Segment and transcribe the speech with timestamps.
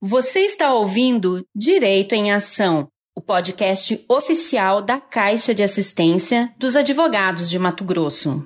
[0.00, 7.50] Você está ouvindo Direito em Ação, o podcast oficial da Caixa de Assistência dos Advogados
[7.50, 8.44] de Mato Grosso.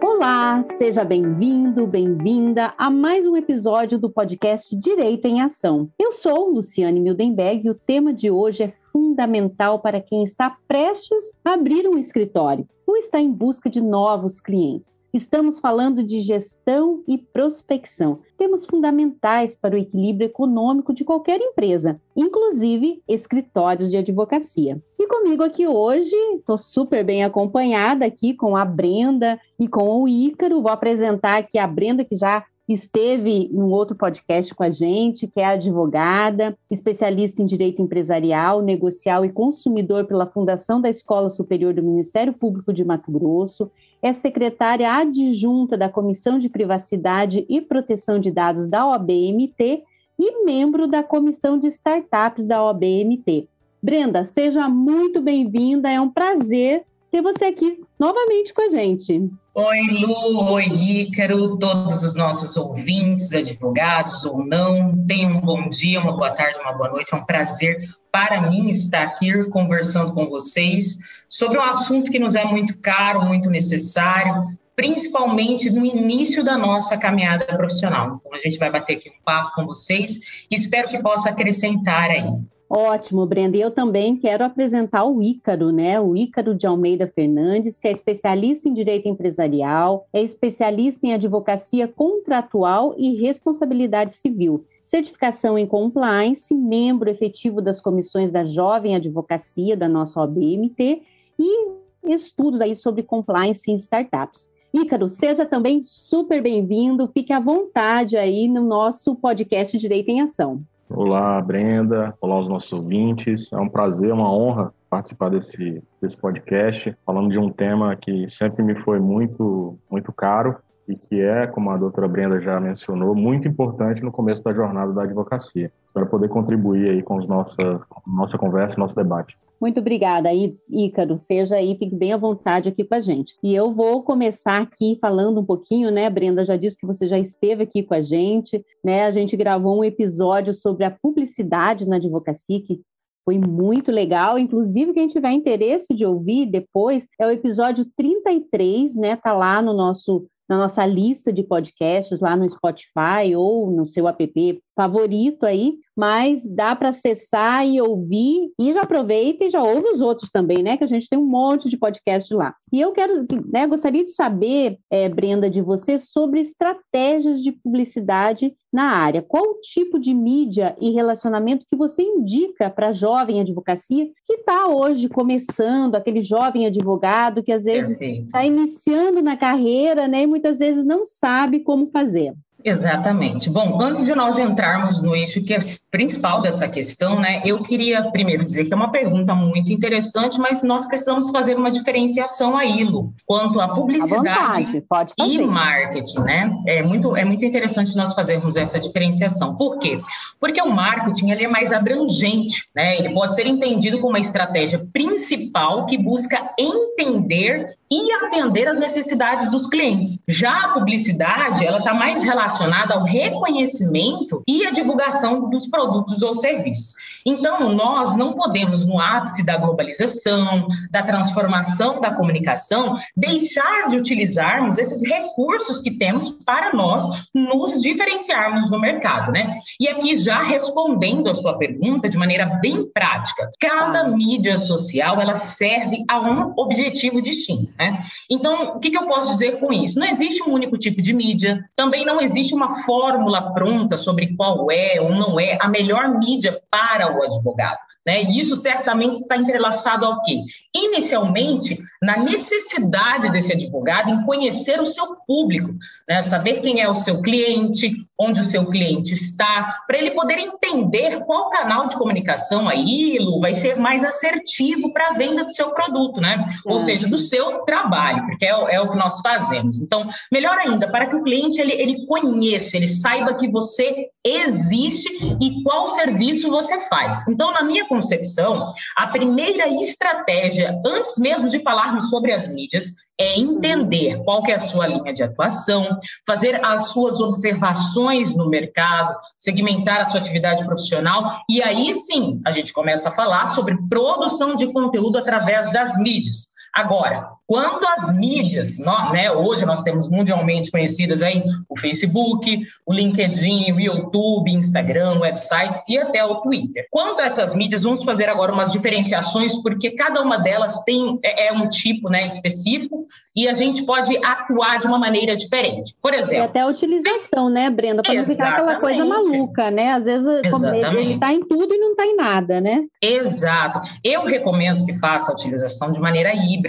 [0.00, 5.90] Olá, seja bem-vindo, bem-vinda a mais um episódio do podcast Direito em Ação.
[5.98, 11.32] Eu sou Luciane Mildenberg e o tema de hoje é fundamental para quem está prestes
[11.44, 14.98] a abrir um escritório ou está em busca de novos clientes.
[15.12, 22.00] Estamos falando de gestão e prospecção, temas fundamentais para o equilíbrio econômico de qualquer empresa,
[22.16, 24.80] inclusive escritórios de advocacia.
[24.98, 30.08] E comigo aqui hoje, estou super bem acompanhada aqui com a Brenda e com o
[30.08, 30.62] Ícaro.
[30.62, 35.26] Vou apresentar aqui a Brenda, que já esteve em um outro podcast com a gente,
[35.26, 41.74] que é advogada, especialista em direito empresarial, negocial e consumidor pela Fundação da Escola Superior
[41.74, 43.70] do Ministério Público de Mato Grosso,
[44.00, 49.82] é secretária adjunta da Comissão de Privacidade e Proteção de Dados da OBMT
[50.18, 53.48] e membro da Comissão de Startups da OBMT.
[53.82, 59.30] Brenda, seja muito bem-vinda, é um prazer ter você aqui novamente com a gente.
[59.52, 66.00] Oi, Lu, oi, Ícaro, todos os nossos ouvintes, advogados ou não, tenham um bom dia,
[66.00, 67.12] uma boa tarde, uma boa noite.
[67.12, 70.96] É um prazer para mim estar aqui conversando com vocês
[71.28, 76.96] sobre um assunto que nos é muito caro, muito necessário, principalmente no início da nossa
[76.96, 78.20] caminhada profissional.
[78.20, 82.08] Então, a gente vai bater aqui um papo com vocês e espero que possa acrescentar
[82.10, 82.40] aí.
[82.72, 83.56] Ótimo, Brenda.
[83.56, 86.00] Eu também quero apresentar o Ícaro, né?
[86.00, 91.88] O Ícaro de Almeida Fernandes, que é especialista em direito empresarial, é especialista em advocacia
[91.88, 99.88] contratual e responsabilidade civil, certificação em compliance, membro efetivo das comissões da Jovem Advocacia da
[99.88, 101.02] nossa OBMT
[101.40, 101.68] e
[102.04, 104.48] estudos aí sobre compliance em startups.
[104.72, 110.64] Ícaro, seja também super bem-vindo, fique à vontade aí no nosso podcast Direito em Ação.
[110.92, 112.12] Olá, Brenda.
[112.20, 113.52] Olá, os nossos ouvintes.
[113.52, 118.60] É um prazer, uma honra participar desse, desse podcast, falando de um tema que sempre
[118.64, 120.56] me foi muito, muito caro
[120.90, 124.92] e que é, como a doutora Brenda já mencionou, muito importante no começo da jornada
[124.92, 125.72] da advocacia.
[125.86, 129.36] Espero poder contribuir aí com os nossa, nossa conversa, nosso debate.
[129.60, 130.30] Muito obrigada,
[130.70, 131.18] Ícaro.
[131.18, 133.36] Seja aí, fique bem à vontade aqui com a gente.
[133.42, 136.08] E eu vou começar aqui falando um pouquinho, né?
[136.08, 139.04] Brenda já disse que você já esteve aqui com a gente, né?
[139.04, 142.80] A gente gravou um episódio sobre a publicidade na advocacia, que
[143.22, 144.38] foi muito legal.
[144.38, 149.16] Inclusive, quem tiver interesse de ouvir depois, é o episódio 33, né?
[149.16, 154.08] Tá lá no nosso na nossa lista de podcasts lá no Spotify ou no seu
[154.08, 159.86] app favorito aí, mas dá para acessar e ouvir e já aproveita e já ouve
[159.88, 160.78] os outros também, né?
[160.78, 162.54] Que a gente tem um monte de podcast lá.
[162.72, 168.56] E eu quero, né, gostaria de saber, é, Brenda, de você sobre estratégias de publicidade
[168.72, 169.20] na área.
[169.20, 174.36] Qual o tipo de mídia e relacionamento que você indica para a jovem advocacia que
[174.36, 180.26] está hoje começando, aquele jovem advogado que às vezes está iniciando na carreira, né, e
[180.26, 182.32] muitas vezes não sabe como fazer?
[182.64, 183.48] Exatamente.
[183.48, 185.58] Bom, antes de nós entrarmos no eixo que é
[185.90, 190.62] principal dessa questão, né, eu queria primeiro dizer que é uma pergunta muito interessante, mas
[190.62, 194.84] nós precisamos fazer uma diferenciação aí, Lu, quanto à publicidade
[195.18, 196.50] e marketing, né?
[196.66, 199.56] É muito, é muito interessante nós fazermos essa diferenciação.
[199.56, 200.00] Por quê?
[200.38, 202.98] Porque o marketing ele é mais abrangente, né?
[202.98, 209.50] Ele pode ser entendido como uma estratégia principal que busca entender e atender às necessidades
[209.50, 210.22] dos clientes.
[210.28, 216.32] Já a publicidade, ela está mais relacionada ao reconhecimento e à divulgação dos produtos ou
[216.32, 216.94] serviços.
[217.26, 224.78] Então, nós não podemos, no ápice da globalização, da transformação da comunicação, deixar de utilizarmos
[224.78, 227.04] esses recursos que temos para nós
[227.34, 229.58] nos diferenciarmos no mercado, né?
[229.78, 235.36] E aqui, já respondendo a sua pergunta de maneira bem prática, cada mídia social, ela
[235.36, 237.72] serve a um objetivo distinto.
[237.78, 238.00] Né?
[238.30, 239.98] Então, o que, que eu posso dizer com isso?
[239.98, 244.70] Não existe um único tipo de mídia, também não existe uma fórmula pronta sobre qual
[244.70, 247.78] é ou não é a melhor mídia para o advogado.
[248.06, 248.22] Né?
[248.24, 250.42] E isso certamente está entrelaçado ao quê?
[250.74, 255.74] Inicialmente, na necessidade desse advogado em conhecer o seu público,
[256.08, 256.22] né?
[256.22, 261.24] saber quem é o seu cliente, onde o seu cliente está, para ele poder entender
[261.24, 265.70] qual canal de comunicação aí, Lu, vai ser mais assertivo para a venda do seu
[265.70, 266.44] produto, né?
[266.66, 266.70] É.
[266.70, 269.80] Ou seja, do seu trabalho, porque é, é, o que nós fazemos.
[269.80, 275.08] Então, melhor ainda, para que o cliente ele, ele conheça, ele saiba que você existe
[275.40, 277.26] e qual serviço você faz.
[277.26, 283.38] Então, na minha concepção, a primeira estratégia, antes mesmo de falarmos sobre as mídias, é
[283.38, 289.16] entender qual que é a sua linha de atuação, fazer as suas observações no mercado,
[289.38, 294.54] segmentar a sua atividade profissional e aí sim a gente começa a falar sobre produção
[294.54, 296.59] de conteúdo através das mídias.
[296.72, 302.92] Agora, quanto às mídias, nós, né, hoje nós temos mundialmente conhecidas aí o Facebook, o
[302.92, 306.86] LinkedIn, o YouTube, Instagram, websites e até o Twitter.
[306.90, 311.48] Quanto a essas mídias, vamos fazer agora umas diferenciações, porque cada uma delas tem é,
[311.48, 315.94] é um tipo né, específico e a gente pode atuar de uma maneira diferente.
[316.00, 316.44] Por exemplo.
[316.44, 318.02] E até a utilização, né, Brenda?
[318.02, 319.92] Para não ficar aquela coisa maluca, né?
[319.92, 322.84] Às vezes ele está em tudo e não está em nada, né?
[323.02, 323.80] Exato.
[324.04, 326.59] Eu recomendo que faça a utilização de maneira híbrida.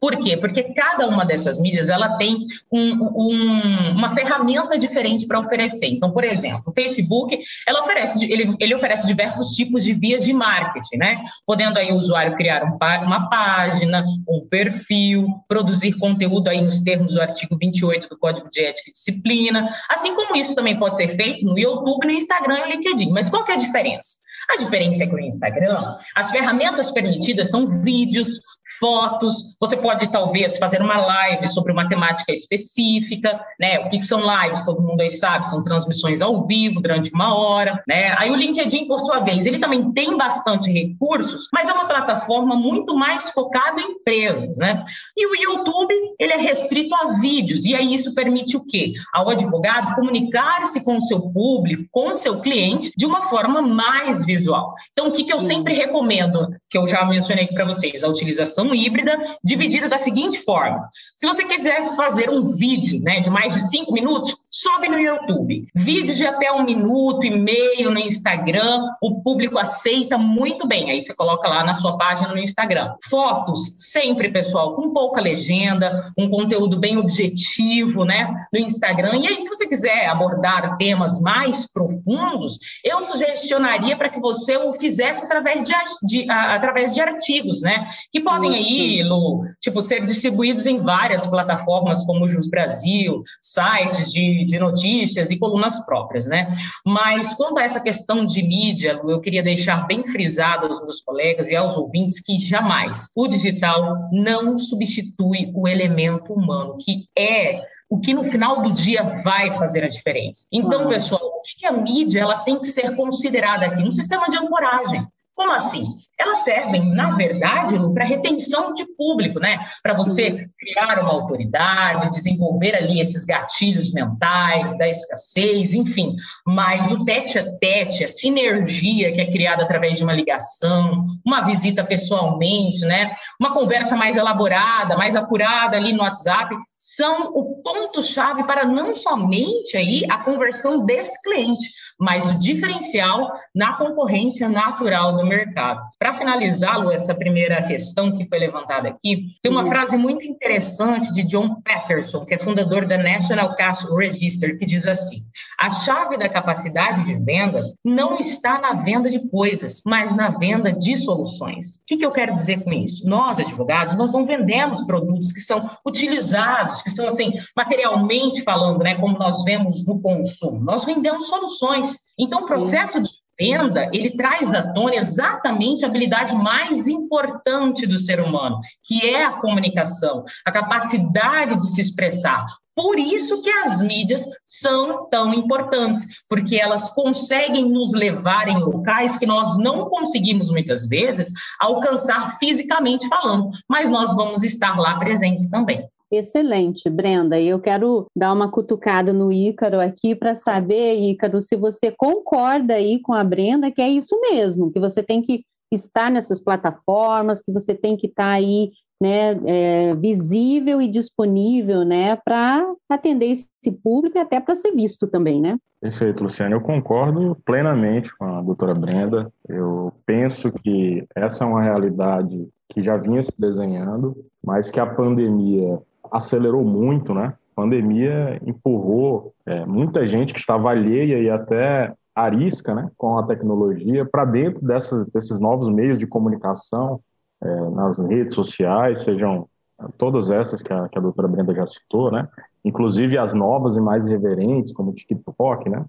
[0.00, 0.30] Por quê?
[0.30, 0.36] quê?
[0.36, 5.88] Porque cada uma dessas mídias ela tem um, um, uma ferramenta diferente para oferecer.
[5.88, 10.32] Então, por exemplo, o Facebook ela oferece, ele, ele oferece diversos tipos de vias de
[10.32, 11.22] marketing, né?
[11.46, 17.12] Podendo aí o usuário criar um, uma página, um perfil, produzir conteúdo aí nos termos
[17.14, 21.08] do artigo 28 do Código de Ética e Disciplina, assim como isso também pode ser
[21.08, 23.10] feito no YouTube, no Instagram e no LinkedIn.
[23.10, 24.19] Mas qual que é a diferença?
[24.48, 28.40] A diferença é que no Instagram, as ferramentas permitidas são vídeos,
[28.78, 33.78] fotos, você pode talvez fazer uma live sobre uma temática específica, né?
[33.80, 34.64] O que são lives?
[34.64, 38.14] Todo mundo aí sabe, são transmissões ao vivo durante uma hora, né?
[38.16, 42.56] Aí o LinkedIn, por sua vez, ele também tem bastante recursos, mas é uma plataforma
[42.56, 44.82] muito mais focada em empresas, né?
[45.16, 48.92] E o YouTube, ele é restrito a vídeos, e aí isso permite o quê?
[49.12, 54.24] Ao advogado comunicar-se com o seu público, com o seu cliente, de uma forma mais
[54.30, 54.74] visual.
[54.92, 58.08] Então, o que, que eu sempre recomendo, que eu já mencionei aqui para vocês, a
[58.08, 63.54] utilização híbrida dividida da seguinte forma: se você quiser fazer um vídeo né, de mais
[63.54, 65.66] de cinco minutos, sobe no YouTube.
[65.74, 70.90] Vídeos de até um minuto e meio no Instagram, o público aceita muito bem.
[70.90, 72.94] Aí você coloca lá na sua página no Instagram.
[73.08, 79.16] Fotos, sempre, pessoal, com pouca legenda, um conteúdo bem objetivo, né, no Instagram.
[79.18, 84.72] E aí, se você quiser abordar temas mais profundos, eu sugestionaria para que você o
[84.72, 90.66] fizesse através de, de, através de artigos, né, que podem aí, Lu, tipo, ser distribuídos
[90.66, 96.52] em várias plataformas como o Jus Brasil, sites de, de notícias e colunas próprias, né?
[96.84, 101.00] Mas quanto a essa questão de mídia, Lu, eu queria deixar bem frisado aos meus
[101.00, 107.62] colegas e aos ouvintes que jamais o digital não substitui o elemento humano, que é
[107.90, 110.46] o que no final do dia vai fazer a diferença.
[110.52, 113.82] Então, pessoal, o que a mídia ela tem que ser considerada aqui?
[113.82, 115.04] Um sistema de ancoragem.
[115.34, 115.86] Como assim?
[116.18, 119.58] Elas servem, na verdade, para retenção de público, né?
[119.82, 126.14] Para você criar uma autoridade, desenvolver ali esses gatilhos mentais da escassez, enfim.
[126.46, 131.40] Mas o tete a tete, a sinergia que é criada através de uma ligação, uma
[131.40, 133.14] visita pessoalmente, né?
[133.40, 139.76] Uma conversa mais elaborada, mais apurada ali no WhatsApp, são o ponto-chave para não somente
[139.76, 145.82] aí a conversão desse cliente, mas o diferencial na concorrência natural do mercado.
[145.98, 151.22] Para finalizar, essa primeira questão que foi levantada aqui, tem uma frase muito interessante de
[151.24, 155.18] John Patterson, que é fundador da National Cash Register, que diz assim:
[155.60, 160.72] a chave da capacidade de vendas não está na venda de coisas, mas na venda
[160.72, 161.74] de soluções.
[161.74, 163.06] O que, que eu quero dizer com isso?
[163.06, 168.96] Nós, advogados, nós não vendemos produtos que são utilizados, que são assim, materialmente falando, né,
[168.96, 170.60] como nós vemos no consumo.
[170.60, 171.96] Nós vendemos soluções.
[172.18, 173.08] Então, o processo de
[173.40, 179.24] venda, ele traz à tona exatamente a habilidade mais importante do ser humano, que é
[179.24, 182.44] a comunicação, a capacidade de se expressar.
[182.76, 189.16] Por isso que as mídias são tão importantes, porque elas conseguem nos levar em locais
[189.16, 195.48] que nós não conseguimos muitas vezes alcançar fisicamente falando, mas nós vamos estar lá presentes
[195.50, 195.86] também.
[196.10, 197.40] Excelente, Brenda.
[197.40, 203.00] Eu quero dar uma cutucada no Ícaro aqui para saber, Ícaro, se você concorda aí
[203.00, 207.52] com a Brenda, que é isso mesmo, que você tem que estar nessas plataformas, que
[207.52, 213.48] você tem que estar tá aí né, é, visível e disponível né, para atender esse
[213.82, 215.56] público e até para ser visto também, né?
[215.80, 216.56] Perfeito, Luciano.
[216.56, 219.32] Eu concordo plenamente com a doutora Brenda.
[219.48, 224.14] Eu penso que essa é uma realidade que já vinha se desenhando,
[224.44, 225.80] mas que a pandemia
[226.12, 227.34] acelerou muito, né?
[227.52, 233.26] A pandemia empurrou é, muita gente que estava alheia e até arisca né, com a
[233.26, 237.00] tecnologia para dentro dessas, desses novos meios de comunicação,
[237.42, 239.48] é, nas redes sociais, sejam
[239.96, 242.28] todas essas que a, que a doutora Brenda já citou, né?
[242.64, 245.68] inclusive as novas e mais reverentes, como o TikTok.
[245.68, 245.84] Né?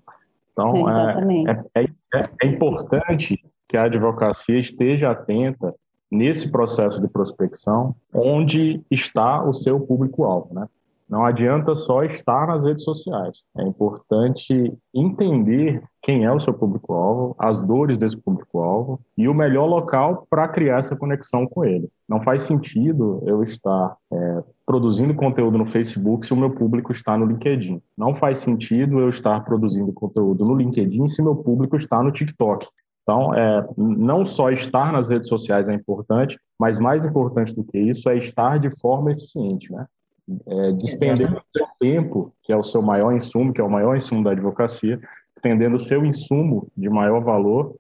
[0.53, 5.73] Então, é, é, é, é importante que a advocacia esteja atenta
[6.12, 10.53] nesse processo de prospecção, onde está o seu público-alvo.
[10.53, 10.68] Né?
[11.12, 13.44] Não adianta só estar nas redes sociais.
[13.58, 19.65] É importante entender quem é o seu público-alvo, as dores desse público-alvo e o melhor
[19.65, 21.89] local para criar essa conexão com ele.
[22.08, 27.18] Não faz sentido eu estar é, produzindo conteúdo no Facebook se o meu público está
[27.18, 27.82] no LinkedIn.
[27.98, 32.65] Não faz sentido eu estar produzindo conteúdo no LinkedIn se meu público está no TikTok.
[33.03, 37.77] Então, é, não só estar nas redes sociais é importante, mas mais importante do que
[37.77, 39.86] isso é estar de forma eficiente, né?
[40.48, 43.96] é, despendendo o seu tempo, que é o seu maior insumo, que é o maior
[43.96, 45.00] insumo da advocacia,
[45.34, 47.75] despendendo o seu insumo de maior valor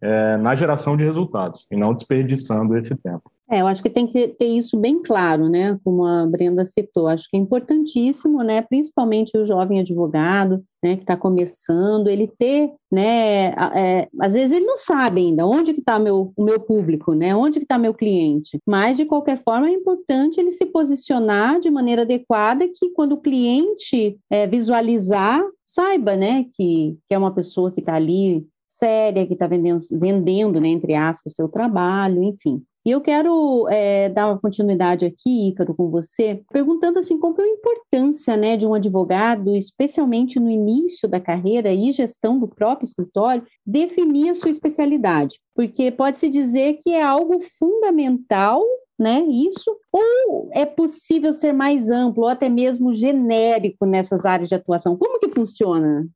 [0.00, 3.30] é, na geração de resultados e não desperdiçando esse tempo.
[3.50, 5.76] É, eu acho que tem que ter isso bem claro, né?
[5.82, 8.62] Como a Brenda citou, acho que é importantíssimo, né?
[8.62, 10.94] Principalmente o jovem advogado, né?
[10.94, 13.48] Que está começando, ele ter, né?
[13.74, 17.34] É, às vezes ele não sabe ainda onde que está meu, o meu público, né?
[17.34, 18.56] Onde que está meu cliente.
[18.64, 23.20] Mas de qualquer forma é importante ele se posicionar de maneira adequada que quando o
[23.20, 26.44] cliente é, visualizar saiba, né?
[26.56, 30.94] Que, que é uma pessoa que está ali séria, que está vendendo, vendendo, né, entre
[30.94, 32.62] aspas, o seu trabalho, enfim.
[32.86, 37.42] E eu quero é, dar uma continuidade aqui, Ícaro, com você, perguntando assim, qual é
[37.42, 42.86] a importância né, de um advogado, especialmente no início da carreira e gestão do próprio
[42.86, 45.38] escritório, definir a sua especialidade.
[45.54, 48.62] Porque pode-se dizer que é algo fundamental
[48.98, 49.20] né?
[49.22, 49.74] Isso?
[49.90, 54.94] Ou é possível ser mais amplo ou até mesmo genérico nessas áreas de atuação?
[54.94, 56.06] Como que funciona?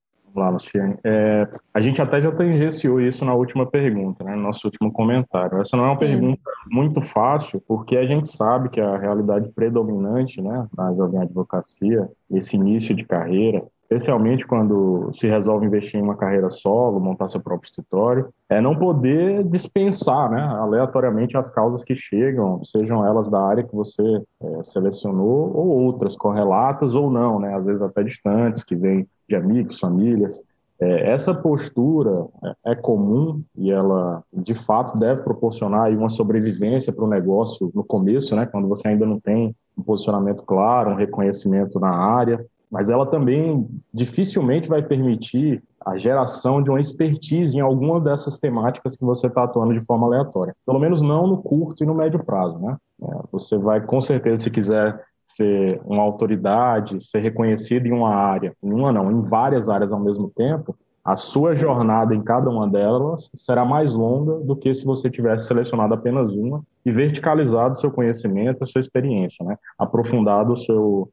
[0.41, 0.97] Lá, Luciane.
[1.05, 5.61] É, a gente até já tangenciou isso na última pergunta, né, no nosso último comentário.
[5.61, 6.07] Essa não é uma Sim.
[6.07, 12.09] pergunta muito fácil, porque a gente sabe que a realidade predominante né, na jovem advocacia,
[12.31, 13.63] esse início de carreira,
[13.95, 18.77] especialmente quando se resolve investir em uma carreira solo, montar seu próprio escritório, é não
[18.77, 24.03] poder dispensar né, aleatoriamente as causas que chegam, sejam elas da área que você
[24.43, 29.37] é, selecionou ou outras, correlatas ou não, né, às vezes até distantes, que vêm de
[29.37, 30.43] amigos, famílias.
[30.81, 32.27] É, essa postura
[32.67, 37.85] é, é comum e ela, de fato, deve proporcionar uma sobrevivência para o negócio no
[37.85, 42.91] começo, né, quando você ainda não tem um posicionamento claro, um reconhecimento na área mas
[42.91, 49.05] ela também dificilmente vai permitir a geração de uma expertise em alguma dessas temáticas que
[49.05, 50.57] você está atuando de forma aleatória.
[50.67, 52.77] Pelo menos não no curto e no médio prazo, né?
[53.01, 55.01] É, você vai, com certeza, se quiser
[55.37, 60.01] ser uma autoridade, ser reconhecido em uma área, em uma não, em várias áreas ao
[60.01, 64.85] mesmo tempo, a sua jornada em cada uma delas será mais longa do que se
[64.85, 69.57] você tivesse selecionado apenas uma e verticalizado seu conhecimento, a sua experiência, né?
[69.79, 71.09] aprofundado o seu,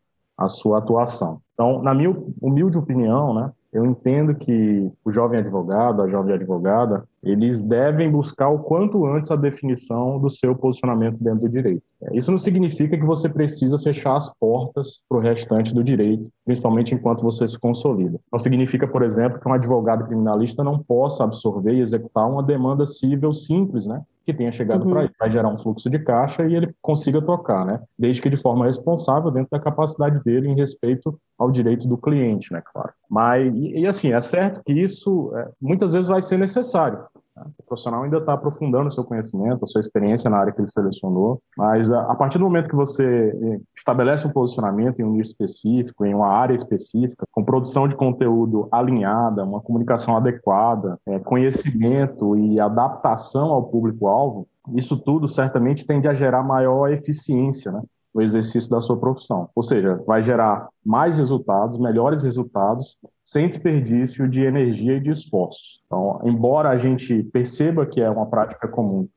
[0.46, 1.40] a sua atuação.
[1.54, 7.06] Então, na minha humilde opinião, né, eu entendo que o jovem advogado, a jovem advogada,
[7.24, 11.82] eles devem buscar o quanto antes a definição do seu posicionamento dentro do direito.
[12.12, 16.94] Isso não significa que você precisa fechar as portas para o restante do direito, principalmente
[16.94, 18.20] enquanto você se consolida.
[18.32, 22.86] Não significa, por exemplo, que um advogado criminalista não possa absorver e executar uma demanda
[22.86, 24.02] civil simples, né?
[24.32, 24.92] Que tenha chegado uhum.
[24.92, 27.80] para ele, vai gerar um fluxo de caixa e ele consiga tocar, né?
[27.98, 32.52] Desde que de forma responsável dentro da capacidade dele em respeito ao direito do cliente,
[32.54, 32.92] né, claro.
[33.10, 37.00] Mas e, e assim é certo que isso é, muitas vezes vai ser necessário.
[37.38, 40.68] O profissional ainda está aprofundando o seu conhecimento, a sua experiência na área que ele
[40.68, 45.32] selecionou, mas a, partir do momento que você eh, estabelece um posicionamento em um nicho
[45.32, 52.38] específico, em uma área específica, com produção de conteúdo alinhada, uma comunicação adequada, é, conhecimento
[52.38, 57.82] e adaptação ao público-alvo, isso tudo certamente tende a gerar maior eficiência, né?
[58.14, 59.50] No exercício da sua profissão.
[59.56, 65.82] Ou seja, vai gerar mais resultados, melhores resultados, sem desperdício de energia e de esforços.
[65.86, 69.08] Então, embora a gente perceba que é uma prática comum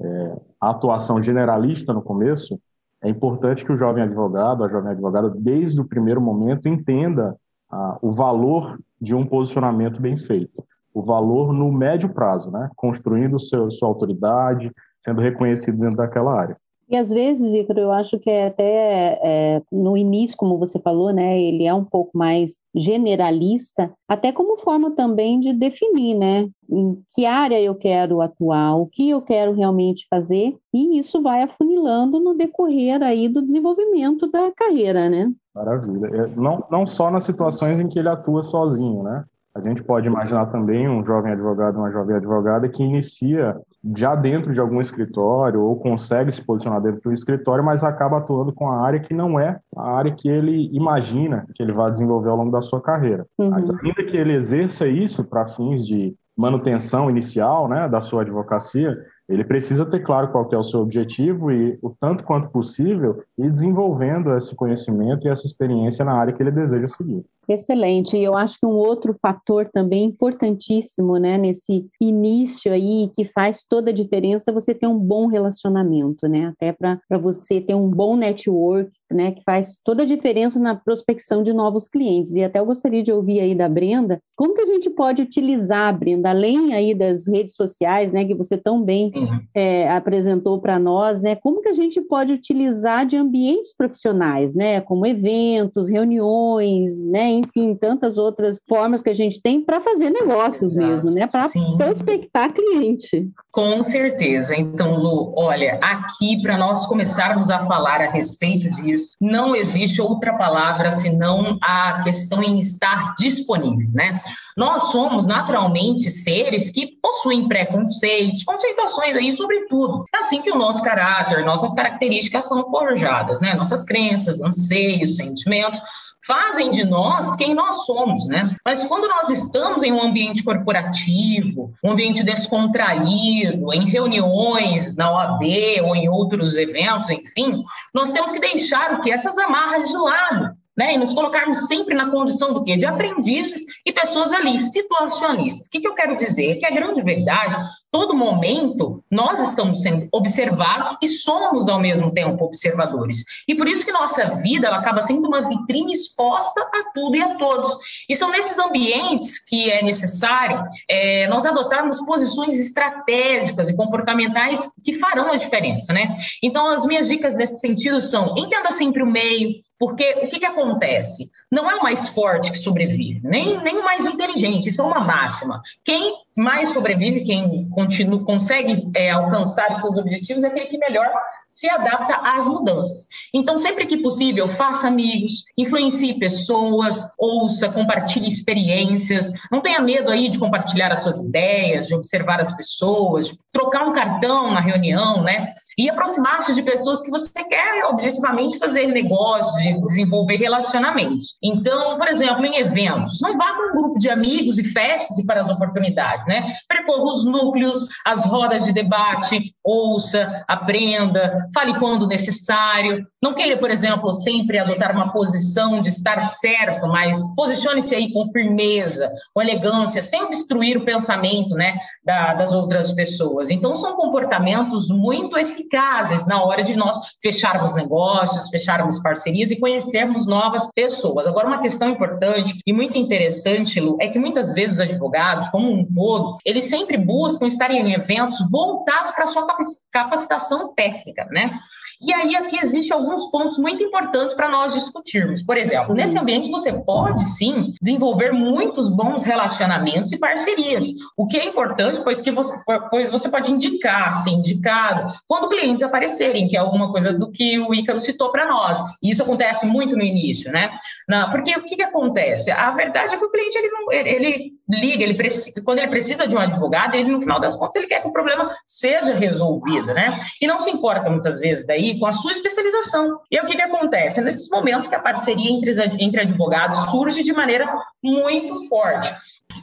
[0.00, 2.58] é, a atuação generalista no começo,
[3.02, 7.36] é importante que o jovem advogado, a jovem advogada, desde o primeiro momento, entenda
[7.70, 12.70] ah, o valor de um posicionamento bem feito, o valor no médio prazo, né?
[12.76, 14.70] construindo seu, sua autoridade,
[15.04, 16.56] sendo reconhecido dentro daquela área.
[16.90, 21.12] E às vezes, Ícaro, eu acho que é até é, no início, como você falou,
[21.12, 27.00] né, ele é um pouco mais generalista, até como forma também de definir, né, em
[27.14, 32.18] que área eu quero atuar, o que eu quero realmente fazer, e isso vai afunilando
[32.18, 35.32] no decorrer aí do desenvolvimento da carreira, né?
[35.54, 36.06] Maravilha.
[36.06, 39.24] É, não, não só nas situações em que ele atua sozinho, né?
[39.64, 43.56] A gente pode imaginar também um jovem advogado, uma jovem advogada que inicia
[43.96, 48.52] já dentro de algum escritório ou consegue se posicionar dentro do escritório, mas acaba atuando
[48.52, 52.28] com a área que não é a área que ele imagina que ele vai desenvolver
[52.28, 53.26] ao longo da sua carreira.
[53.38, 53.50] Uhum.
[53.50, 58.96] Mas ainda que ele exerça isso para fins de manutenção inicial né, da sua advocacia,
[59.28, 63.50] ele precisa ter claro qual é o seu objetivo e, o tanto quanto possível, ir
[63.50, 67.24] desenvolvendo esse conhecimento e essa experiência na área que ele deseja seguir.
[67.52, 68.16] Excelente.
[68.16, 73.64] E eu acho que um outro fator também importantíssimo, né, nesse início aí, que faz
[73.68, 76.52] toda a diferença, você ter um bom relacionamento, né?
[76.54, 81.42] Até para você ter um bom network, né, que faz toda a diferença na prospecção
[81.42, 82.36] de novos clientes.
[82.36, 85.98] E até eu gostaria de ouvir aí da Brenda, como que a gente pode utilizar,
[85.98, 89.10] Brenda, além aí das redes sociais, né, que você tão bem
[89.52, 94.80] é, apresentou para nós, né, como que a gente pode utilizar de ambientes profissionais, né,
[94.80, 100.72] como eventos, reuniões, né, enfim, tantas outras formas que a gente tem para fazer negócios
[100.72, 100.86] Exato.
[100.86, 101.26] mesmo, né?
[101.26, 103.28] Para prospectar cliente.
[103.50, 104.54] Com certeza.
[104.54, 110.36] Então, Lu, olha, aqui para nós começarmos a falar a respeito disso, não existe outra
[110.36, 114.20] palavra senão a questão em estar disponível, né?
[114.56, 120.04] Nós somos naturalmente seres que possuem preconceitos, conceituações aí sobre tudo.
[120.14, 123.54] É assim que o nosso caráter, nossas características são forjadas, né?
[123.54, 125.80] Nossas crenças, anseios, sentimentos
[126.26, 128.54] fazem de nós quem nós somos, né?
[128.64, 135.42] Mas quando nós estamos em um ambiente corporativo, um ambiente descontraído, em reuniões na OAB
[135.82, 140.59] ou em outros eventos, enfim, nós temos que deixar o que essas amarras de lado
[140.80, 140.94] né?
[140.94, 142.74] E nos colocarmos sempre na condição do quê?
[142.74, 145.66] De aprendizes e pessoas ali, situacionistas.
[145.66, 146.52] O que, que eu quero dizer?
[146.52, 147.54] É que a grande verdade,
[147.92, 153.26] todo momento, nós estamos sendo observados e somos, ao mesmo tempo, observadores.
[153.46, 157.20] E por isso que nossa vida ela acaba sendo uma vitrine exposta a tudo e
[157.20, 157.76] a todos.
[158.08, 164.94] E são nesses ambientes que é necessário é, nós adotarmos posições estratégicas e comportamentais que
[164.94, 166.14] farão a diferença, né?
[166.42, 170.44] Então, as minhas dicas nesse sentido são, entenda sempre o meio, porque o que, que
[170.44, 171.30] acontece?
[171.50, 175.00] Não é o mais forte que sobrevive, nem, nem o mais inteligente, isso é uma
[175.00, 175.58] máxima.
[175.82, 181.10] Quem mais sobrevive, quem continua, consegue é, alcançar os seus objetivos, é aquele que melhor
[181.48, 183.08] se adapta às mudanças.
[183.34, 189.32] Então, sempre que possível, faça amigos, influencie pessoas, ouça, compartilhe experiências.
[189.50, 193.86] Não tenha medo aí de compartilhar as suas ideias, de observar as pessoas, de trocar
[193.86, 195.48] um cartão na reunião, né?
[195.80, 201.38] e aproximar-se de pessoas que você quer objetivamente fazer negócios, desenvolver relacionamentos.
[201.42, 205.40] Então, por exemplo, em eventos, não vá com um grupo de amigos e festas para
[205.40, 206.52] as oportunidades, né?
[206.68, 213.06] Percorra os núcleos, as rodas de debate, ouça, aprenda, fale quando necessário.
[213.22, 218.30] Não queira, por exemplo, sempre adotar uma posição de estar certo, mas posicione-se aí com
[218.32, 223.39] firmeza, com elegância, sem obstruir o pensamento, né, da, das outras pessoas.
[223.48, 229.60] Então, são comportamentos muito eficazes eficazes na hora de nós fecharmos negócios, fecharmos parcerias e
[229.60, 231.26] conhecermos novas pessoas.
[231.26, 235.70] Agora, uma questão importante e muito interessante, Lu, é que muitas vezes os advogados, como
[235.70, 239.46] um todo, eles sempre buscam estar em eventos voltados para a sua
[239.92, 241.58] capacitação técnica, né?
[242.00, 245.42] E aí aqui existem alguns pontos muito importantes para nós discutirmos.
[245.42, 250.86] Por exemplo, nesse ambiente você pode sim desenvolver muitos bons relacionamentos e parcerias,
[251.16, 252.56] o que é importante, pois que você,
[252.90, 257.58] pois você pode indicar, ser indicado, quando clientes aparecerem, que é alguma coisa do que
[257.58, 258.78] o Ícaro citou para nós.
[259.02, 260.70] E isso acontece muito no início, né?
[261.06, 262.50] Não, porque o que, que acontece?
[262.50, 266.26] A verdade é que o cliente ele, não, ele, liga, ele precisa, quando ele precisa
[266.26, 269.88] de um advogado, ele no final das contas ele quer que o problema seja resolvido,
[269.88, 270.18] né?
[270.40, 273.20] E não se importa muitas vezes daí com a sua especialização.
[273.30, 274.20] E o que, que acontece?
[274.20, 277.72] É nesses momentos que a parceria entre, entre advogados surge de maneira
[278.02, 279.12] muito forte.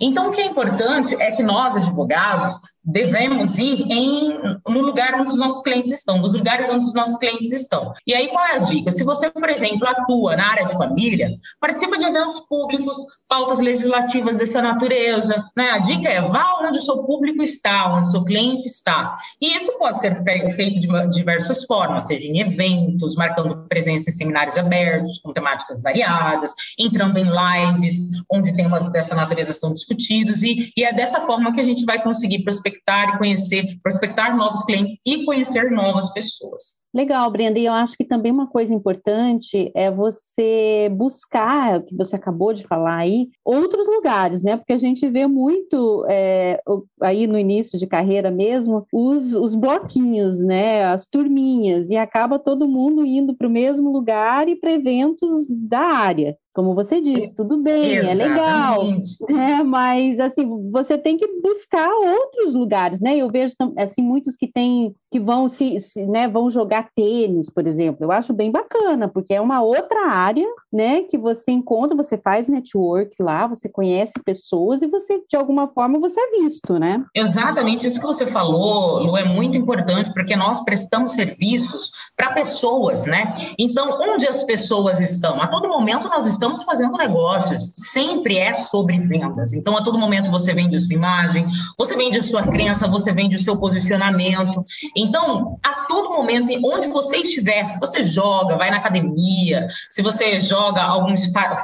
[0.02, 2.56] Então, o que é importante é que nós, advogados,
[2.88, 7.18] devemos ir em, no lugar onde os nossos clientes estão, nos lugares onde os nossos
[7.18, 7.94] clientes estão.
[8.08, 8.90] E aí, qual é a dica?
[8.90, 12.96] Se você, por exemplo, atua na área de família, participa de eventos públicos,
[13.28, 15.44] pautas legislativas dessa natureza.
[15.56, 15.72] Né?
[15.72, 19.18] A dica é vá onde o seu público está, onde o seu cliente está.
[19.42, 20.24] E isso pode ser
[20.54, 26.54] feito de diversas formas, seja em eventos, marcando presença em seminários abertos, com temáticas variadas,
[26.80, 28.00] entrando em lives,
[28.32, 32.02] onde temas dessa natureza são discutidos, e, e é dessa forma que a gente vai
[32.02, 36.88] conseguir prospectar prospectar e conhecer, prospectar novos clientes e conhecer novas pessoas.
[36.94, 37.60] Legal, Brenda.
[37.60, 42.54] E eu acho que também uma coisa importante é você buscar, o que você acabou
[42.54, 44.58] de falar aí, outros lugares, né?
[44.58, 46.60] Porque a gente vê muito é,
[47.02, 50.86] aí no início de carreira mesmo os, os bloquinhos, né?
[50.86, 55.80] As turminhas, e acaba todo mundo indo para o mesmo lugar e para eventos da
[55.80, 58.24] área como você disse, tudo bem, Exatamente.
[58.24, 58.84] é legal,
[59.30, 59.62] né?
[59.64, 63.16] mas assim você tem que buscar outros lugares, né?
[63.16, 67.66] Eu vejo assim muitos que têm que vão se, se, né, vão jogar tênis, por
[67.66, 68.06] exemplo.
[68.06, 72.50] Eu acho bem bacana, porque é uma outra área, né, que você encontra, você faz
[72.50, 77.04] network lá, você conhece pessoas e você de alguma forma você é visto, né?
[77.16, 83.06] Exatamente, isso que você falou, Lu, é muito importante porque nós prestamos serviços para pessoas,
[83.06, 83.34] né?
[83.58, 85.42] Então, onde as pessoas estão?
[85.42, 89.54] A todo momento nós estamos fazendo negócios, sempre é sobre vendas.
[89.54, 93.12] Então, a todo momento você vende a sua imagem, você vende a sua crença, você
[93.14, 94.66] vende o seu posicionamento.
[94.98, 100.40] Então, a todo momento, onde você estiver, se você joga, vai na academia, se você
[100.40, 101.14] joga algum,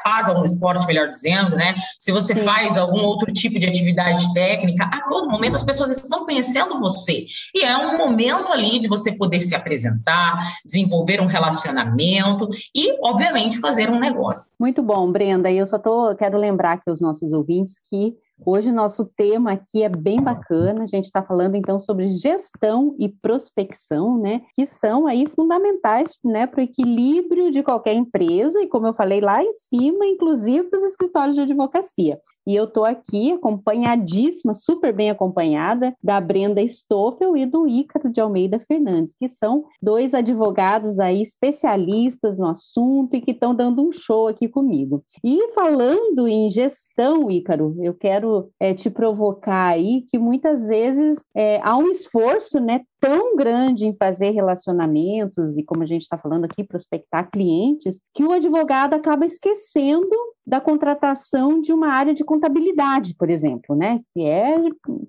[0.04, 1.76] faz algum esporte, melhor dizendo, né?
[1.98, 6.26] Se você faz algum outro tipo de atividade técnica, a todo momento as pessoas estão
[6.26, 7.26] conhecendo você.
[7.56, 13.60] E é um momento ali de você poder se apresentar, desenvolver um relacionamento e, obviamente,
[13.60, 14.52] fazer um negócio.
[14.60, 15.50] Muito bom, Brenda.
[15.50, 18.14] E eu só tô, quero lembrar aqui aos nossos ouvintes que
[18.46, 20.84] Hoje nosso tema aqui é bem bacana.
[20.84, 24.42] A gente está falando então sobre gestão e prospecção, né?
[24.54, 29.22] Que são aí fundamentais, né, para o equilíbrio de qualquer empresa e, como eu falei
[29.22, 32.20] lá em cima, inclusive para os escritórios de advocacia.
[32.46, 38.20] E eu estou aqui acompanhadíssima, super bem acompanhada, da Brenda Stoffel e do Ícaro de
[38.20, 43.92] Almeida Fernandes, que são dois advogados aí especialistas no assunto e que estão dando um
[43.92, 45.04] show aqui comigo.
[45.24, 51.60] E falando em gestão, Ícaro, eu quero é, te provocar aí que muitas vezes é,
[51.64, 56.46] há um esforço né, tão grande em fazer relacionamentos e, como a gente está falando
[56.46, 60.08] aqui, prospectar clientes, que o advogado acaba esquecendo
[60.48, 64.56] da contratação de uma área de contabilidade, por exemplo, né, que é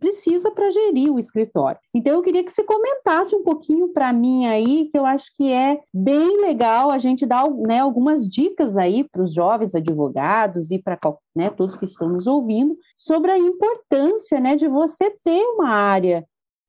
[0.01, 1.79] precisa para gerir o escritório.
[1.95, 5.53] Então eu queria que você comentasse um pouquinho para mim aí, que eu acho que
[5.53, 10.81] é bem legal a gente dar né, algumas dicas aí para os jovens advogados e
[10.81, 10.99] para
[11.35, 16.25] né, todos que estão nos ouvindo sobre a importância né, de você ter uma área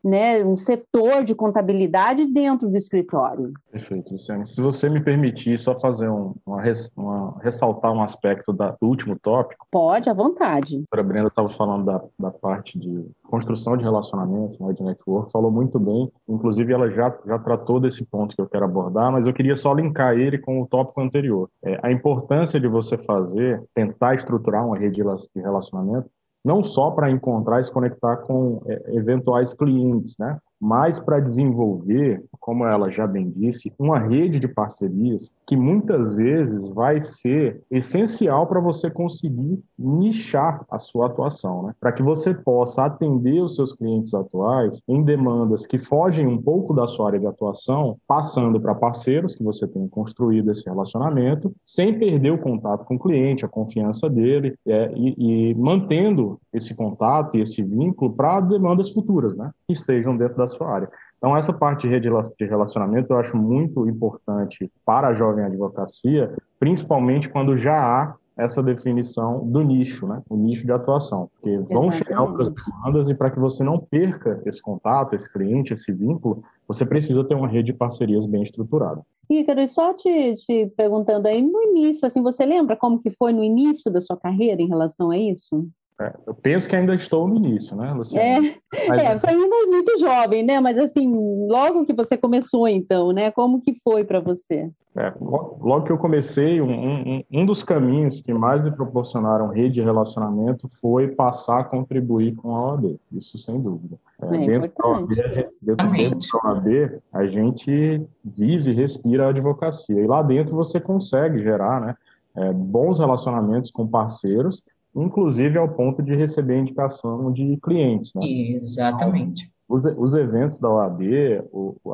[0.06, 3.52] né, um setor de contabilidade dentro do escritório.
[3.72, 4.46] Perfeito, Luciane.
[4.46, 6.62] Se você me permitir só fazer um, uma,
[6.96, 9.66] uma, ressaltar um aspecto da, do último tópico.
[9.72, 10.84] Pode, à vontade.
[10.92, 15.50] A Brenda estava falando da, da parte de construção de relacionamentos, né, de network, falou
[15.50, 16.12] muito bem.
[16.30, 19.74] Inclusive, ela já, já tratou desse ponto que eu quero abordar, mas eu queria só
[19.74, 21.50] linkar ele com o tópico anterior.
[21.64, 26.08] É, a importância de você fazer, tentar estruturar uma rede de relacionamento,
[26.46, 30.38] não só para encontrar e se conectar com é, eventuais clientes, né?
[30.60, 36.68] Mas para desenvolver, como ela já bem disse, uma rede de parcerias que muitas vezes
[36.70, 41.76] vai ser essencial para você conseguir nichar a sua atuação, né?
[41.80, 46.74] para que você possa atender os seus clientes atuais em demandas que fogem um pouco
[46.74, 51.98] da sua área de atuação, passando para parceiros que você tem construído esse relacionamento, sem
[51.98, 57.38] perder o contato com o cliente, a confiança dele, é, e, e mantendo esse contato
[57.38, 59.52] e esse vínculo para demandas futuras, né?
[59.68, 60.90] que estejam dentro da sua área.
[61.18, 67.58] Então, essa parte de relacionamento eu acho muito importante para a jovem advocacia, principalmente quando
[67.58, 70.22] já há essa definição do nicho, né?
[70.30, 71.30] o nicho de atuação.
[71.34, 71.98] Porque vão Exatamente.
[71.98, 76.44] chegar outras demandas e para que você não perca esse contato, esse cliente, esse vínculo,
[76.68, 79.02] você precisa ter uma rede de parcerias bem estruturada.
[79.30, 83.32] Ícaro, e só te, te perguntando aí, no início, assim, você lembra como que foi
[83.32, 85.68] no início da sua carreira em relação a isso?
[86.00, 88.48] É, eu penso que ainda estou no início, né, Luciana?
[88.74, 89.02] É, Mas...
[89.02, 90.60] é, você ainda é muito jovem, né?
[90.60, 91.14] Mas assim,
[91.48, 93.32] logo que você começou, então, né?
[93.32, 94.70] Como que foi para você?
[94.98, 99.76] É, logo que eu comecei, um, um, um, dos caminhos que mais me proporcionaram rede
[99.76, 103.98] de relacionamento foi passar a contribuir com a OAB, isso sem dúvida.
[104.22, 109.26] É, é dentro, da OAB, gente, dentro, dentro da OAB, a gente vive e respira
[109.28, 110.02] a advocacia.
[110.02, 111.96] E lá dentro você consegue gerar né,
[112.36, 114.62] é, bons relacionamentos com parceiros
[114.96, 118.12] inclusive ao ponto de receber indicação de clientes.
[118.16, 118.22] Né?
[118.26, 119.52] Exatamente.
[119.68, 121.02] Os, os eventos da OAB,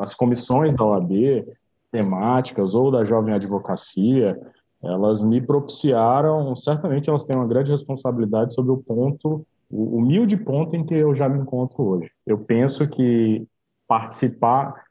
[0.01, 1.45] as comissões da OAB,
[1.91, 4.39] temáticas ou da jovem advocacia,
[4.83, 10.75] elas me propiciaram, certamente elas têm uma grande responsabilidade sobre o ponto, o humilde ponto
[10.75, 12.11] em que eu já me encontro hoje.
[12.25, 13.45] Eu penso que
[13.87, 14.85] participar,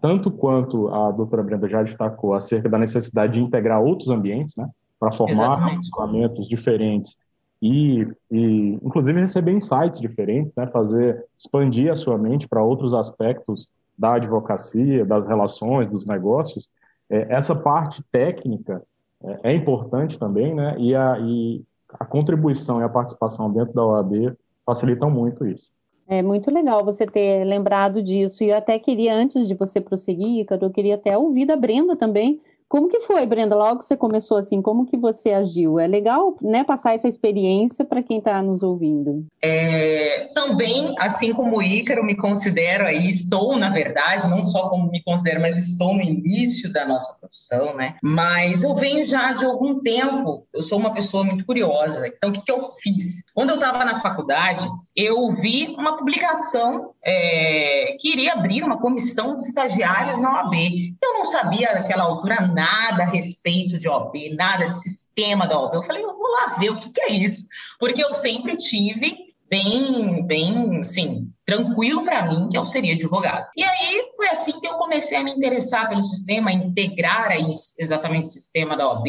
[0.00, 4.68] tanto quanto a doutora Brenda já destacou, acerca da necessidade de integrar outros ambientes, né?
[4.98, 7.16] Para formar relacionamentos diferentes
[7.60, 10.66] e, e inclusive receber insights diferentes, né?
[10.68, 16.68] Fazer expandir a sua mente para outros aspectos da advocacia, das relações, dos negócios.
[17.08, 18.82] É, essa parte técnica
[19.24, 20.76] é, é, importante também, né?
[20.78, 21.62] E a, e
[21.98, 25.70] a contribuição e a participação dentro da OAB facilitam muito isso.
[26.08, 28.44] É muito legal você ter lembrado disso.
[28.44, 31.96] E eu até queria, antes de você prosseguir, Ícaro, eu queria até ouvir da Brenda
[31.96, 33.54] também, como que foi, Brenda?
[33.54, 35.78] Logo que você começou assim, como que você agiu?
[35.78, 39.24] É legal, né, passar essa experiência para quem está nos ouvindo.
[39.42, 44.90] É, também, assim como o Ícaro, me considero aí, estou, na verdade, não só como
[44.90, 47.96] me considero, mas estou no início da nossa profissão, né?
[48.02, 52.06] Mas eu venho já de algum tempo, eu sou uma pessoa muito curiosa.
[52.08, 53.30] Então, o que, que eu fiz?
[53.34, 59.36] Quando eu estava na faculdade, eu vi uma publicação é, que iria abrir uma comissão
[59.36, 60.54] de estagiários na OAB.
[61.02, 65.74] Eu não sabia naquela altura nada a respeito de OAB, nada de sistema da OAB.
[65.74, 67.44] Eu falei, eu vou lá ver o que, que é isso,
[67.78, 69.14] porque eu sempre tive
[69.48, 73.46] bem, bem, sim, tranquilo para mim que eu seria advogado.
[73.54, 77.48] E aí foi assim que eu comecei a me interessar pelo sistema, a integrar aí
[77.78, 79.06] exatamente o sistema da OAB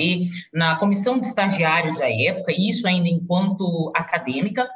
[0.53, 4.69] na comissão de estagiários à época, isso ainda enquanto acadêmica.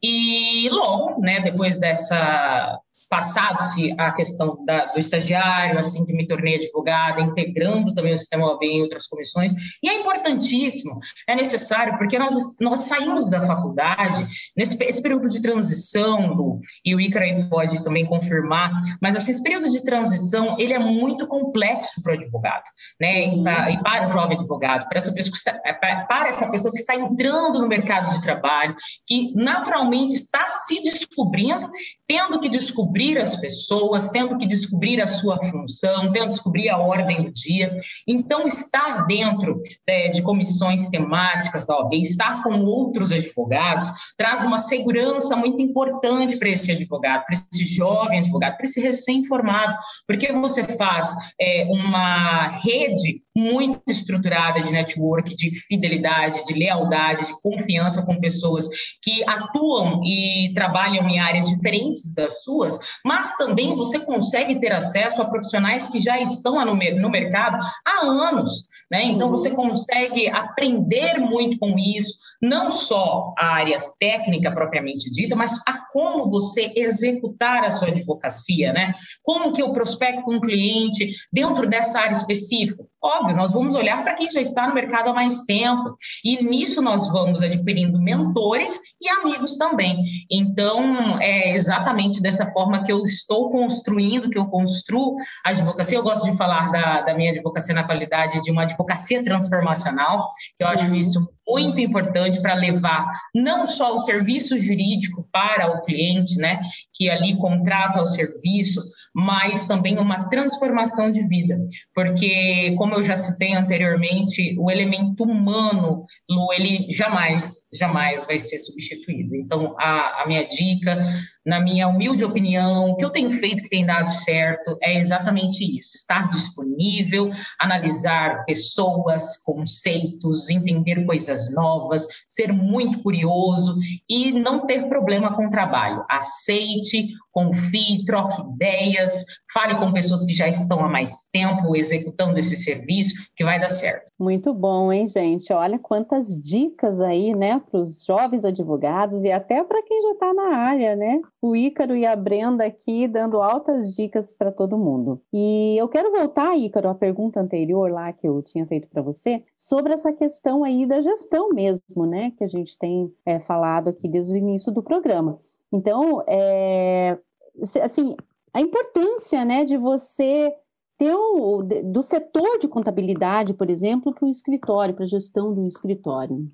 [0.00, 2.78] E logo, né, depois dessa
[3.08, 8.46] passado-se a questão da, do estagiário, assim que me tornei advogada, integrando também o sistema
[8.46, 10.92] OAB em outras comissões, e é importantíssimo,
[11.26, 16.94] é necessário, porque nós, nós saímos da faculdade, nesse esse período de transição, Lu, e
[16.94, 18.70] o Icaro pode também confirmar,
[19.02, 22.64] mas assim, esse período de transição, ele é muito complexo para o advogado,
[23.00, 26.28] né, e para, e para o jovem advogado, para essa, pessoa que está, é, para
[26.28, 31.70] essa pessoa que está entrando no mercado de trabalho, que naturalmente está se descobrindo,
[32.06, 36.68] tendo que descobrir descobrir as pessoas, tendo que descobrir a sua função, tendo que descobrir
[36.68, 37.76] a ordem do dia.
[38.06, 44.58] Então, estar dentro é, de comissões temáticas da OAB, estar com outros advogados, traz uma
[44.58, 50.64] segurança muito importante para esse advogado, para esse jovem advogado, para esse recém-formado, porque você
[50.64, 58.20] faz é, uma rede muito estruturada de network, de fidelidade, de lealdade, de confiança com
[58.20, 58.68] pessoas
[59.00, 65.22] que atuam e trabalham em áreas diferentes das suas, mas também você consegue ter acesso
[65.22, 68.68] a profissionais que já estão no mercado há anos.
[68.90, 69.04] Né?
[69.04, 75.60] Então, você consegue aprender muito com isso, não só a área técnica propriamente dita, mas
[75.66, 78.94] a como você executar a sua advocacia, né?
[79.22, 82.84] Como que eu prospecto um cliente dentro dessa área específica?
[83.02, 86.82] Óbvio, nós vamos olhar para quem já está no mercado há mais tempo, e nisso
[86.82, 90.02] nós vamos adquirindo mentores e amigos também.
[90.30, 95.98] Então, é exatamente dessa forma que eu estou construindo, que eu construo a advocacia.
[95.98, 100.64] Eu gosto de falar da, da minha advocacia na qualidade de uma advocacia transformacional, que
[100.64, 100.96] eu acho uhum.
[100.96, 106.60] isso muito importante para levar não só o serviço jurídico para o cliente, né,
[106.92, 108.82] que ali contrata o serviço,
[109.14, 111.58] mas também uma transformação de vida,
[111.94, 118.58] porque como eu já citei anteriormente, o elemento humano, Lu, ele jamais, jamais vai ser
[118.58, 119.34] substituído.
[119.34, 121.04] Então, a, a minha dica
[121.48, 125.64] na minha humilde opinião, o que eu tenho feito que tem dado certo é exatamente
[125.64, 133.76] isso: estar disponível, analisar pessoas, conceitos, entender coisas novas, ser muito curioso
[134.08, 136.04] e não ter problema com o trabalho.
[136.08, 137.08] Aceite,
[137.38, 143.14] confie, troque ideias, fale com pessoas que já estão há mais tempo executando esse serviço,
[143.36, 144.08] que vai dar certo.
[144.18, 145.52] Muito bom, hein, gente?
[145.52, 150.34] Olha quantas dicas aí, né, para os jovens advogados e até para quem já está
[150.34, 151.20] na área, né?
[151.40, 155.22] O Ícaro e a Brenda aqui dando altas dicas para todo mundo.
[155.32, 159.44] E eu quero voltar, Ícaro, à pergunta anterior lá que eu tinha feito para você,
[159.56, 164.08] sobre essa questão aí da gestão mesmo, né, que a gente tem é, falado aqui
[164.08, 165.38] desde o início do programa.
[165.72, 167.18] Então, é,
[167.62, 168.16] assim,
[168.52, 170.52] a importância, né, de você
[170.96, 175.66] ter o, do setor de contabilidade, por exemplo, para o escritório, para a gestão do
[175.66, 176.50] escritório?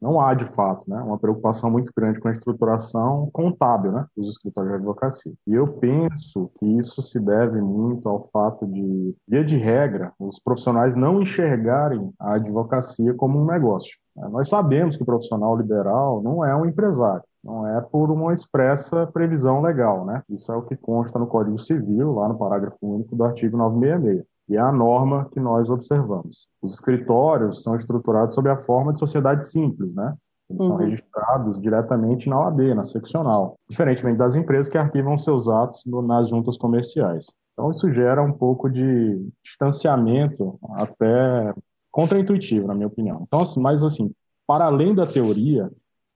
[0.00, 4.30] Não há, de fato, né, uma preocupação muito grande com a estruturação contábil né, dos
[4.30, 5.32] escritórios de advocacia.
[5.46, 10.38] E eu penso que isso se deve muito ao fato de, via de regra, os
[10.38, 13.98] profissionais não enxergarem a advocacia como um negócio.
[14.30, 19.06] Nós sabemos que o profissional liberal não é um empresário não é por uma expressa
[19.06, 20.22] previsão legal, né?
[20.28, 24.24] Isso é o que consta no Código Civil, lá no parágrafo único do artigo 966.
[24.48, 26.48] E é a norma que nós observamos.
[26.60, 30.14] Os escritórios são estruturados sob a forma de sociedade simples, né?
[30.50, 30.66] Eles uhum.
[30.66, 36.02] são registrados diretamente na OAB, na seccional, diferentemente das empresas que arquivam seus atos no,
[36.02, 37.26] nas juntas comerciais.
[37.52, 41.54] Então, isso gera um pouco de distanciamento até
[41.92, 43.22] contraintuitivo, na minha opinião.
[43.26, 44.10] Então, assim, mas assim,
[44.46, 45.70] para além da teoria,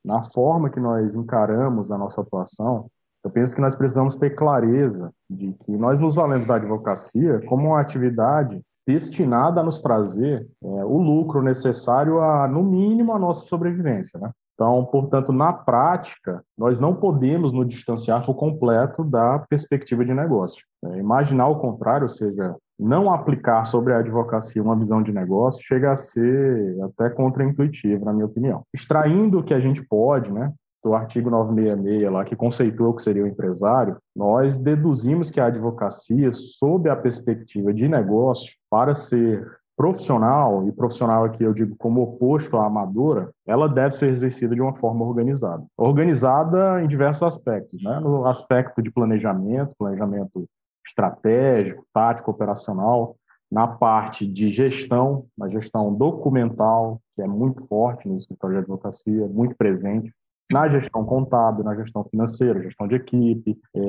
[0.05, 2.87] na forma que nós encaramos a nossa atuação,
[3.25, 7.69] eu penso que nós precisamos ter clareza de que nós nos valemos da advocacia como
[7.69, 13.47] uma atividade destinada a nos trazer é, o lucro necessário a, no mínimo, a nossa
[13.47, 14.31] sobrevivência, né?
[14.55, 20.65] Então, portanto, na prática, nós não podemos nos distanciar por completo da perspectiva de negócio.
[20.85, 25.65] É, imaginar o contrário, ou seja, não aplicar sobre a advocacia uma visão de negócio,
[25.65, 28.63] chega a ser até contraintuitivo, na minha opinião.
[28.75, 33.03] Extraindo o que a gente pode, né, do artigo 966 lá, que conceitua o que
[33.03, 39.47] seria o empresário, nós deduzimos que a advocacia, sob a perspectiva de negócio, para ser
[39.77, 44.61] profissional, e profissional aqui eu digo como oposto à amadora, ela deve ser exercida de
[44.61, 45.65] uma forma organizada.
[45.77, 47.99] Organizada em diversos aspectos, né?
[48.01, 50.47] no aspecto de planejamento, planejamento
[50.87, 53.17] estratégico, tático, operacional,
[53.51, 59.27] na parte de gestão, na gestão documental, que é muito forte no escritório de advocacia,
[59.29, 60.13] muito presente,
[60.53, 63.81] na gestão contábil, na gestão financeira, gestão de equipe, é,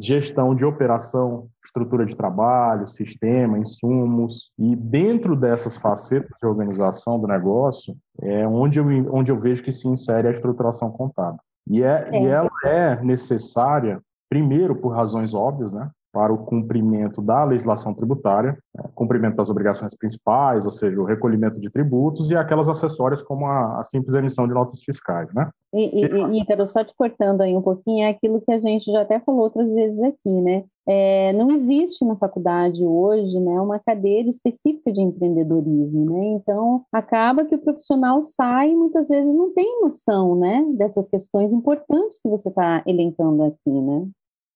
[0.00, 4.50] gestão de operação, estrutura de trabalho, sistema, insumos.
[4.58, 9.72] E dentro dessas facetas de organização do negócio, é onde eu, onde eu vejo que
[9.72, 11.40] se insere a estruturação contábil.
[11.68, 12.22] E, é, é.
[12.22, 15.90] e ela é necessária, primeiro, por razões óbvias, né?
[16.12, 21.60] Para o cumprimento da legislação tributária, né, cumprimento das obrigações principais, ou seja, o recolhimento
[21.60, 25.48] de tributos e aquelas acessórias como a, a simples emissão de notas fiscais, né?
[25.72, 29.02] E, e, Ícaro, só te cortando aí um pouquinho, é aquilo que a gente já
[29.02, 30.64] até falou outras vezes aqui, né?
[30.88, 36.24] É, não existe na faculdade hoje né, uma cadeira específica de empreendedorismo, né?
[36.32, 41.52] Então, acaba que o profissional sai e muitas vezes não tem noção, né, dessas questões
[41.52, 44.08] importantes que você está elencando aqui, né?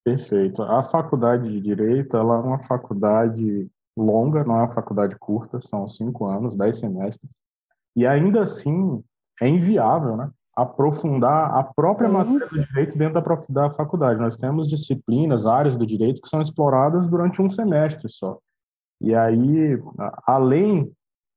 [0.05, 0.61] Perfeito.
[0.61, 5.87] A faculdade de Direito ela é uma faculdade longa, não é uma faculdade curta, são
[5.87, 7.27] cinco anos, dez semestres.
[7.95, 9.03] E ainda assim
[9.41, 14.19] é inviável né, aprofundar a própria matéria do direito dentro da, da faculdade.
[14.19, 18.37] Nós temos disciplinas, áreas do direito que são exploradas durante um semestre só.
[19.01, 19.81] E aí,
[20.27, 20.91] além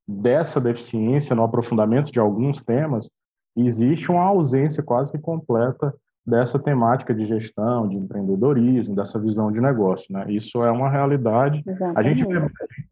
[0.07, 3.11] dessa deficiência no aprofundamento de alguns temas,
[3.57, 5.95] existe uma ausência quase que completa
[6.29, 10.13] dessa temática de gestão, de empreendedorismo, dessa visão de negócio.
[10.13, 10.27] Né?
[10.29, 11.65] Isso é uma realidade.
[11.97, 12.23] A gente,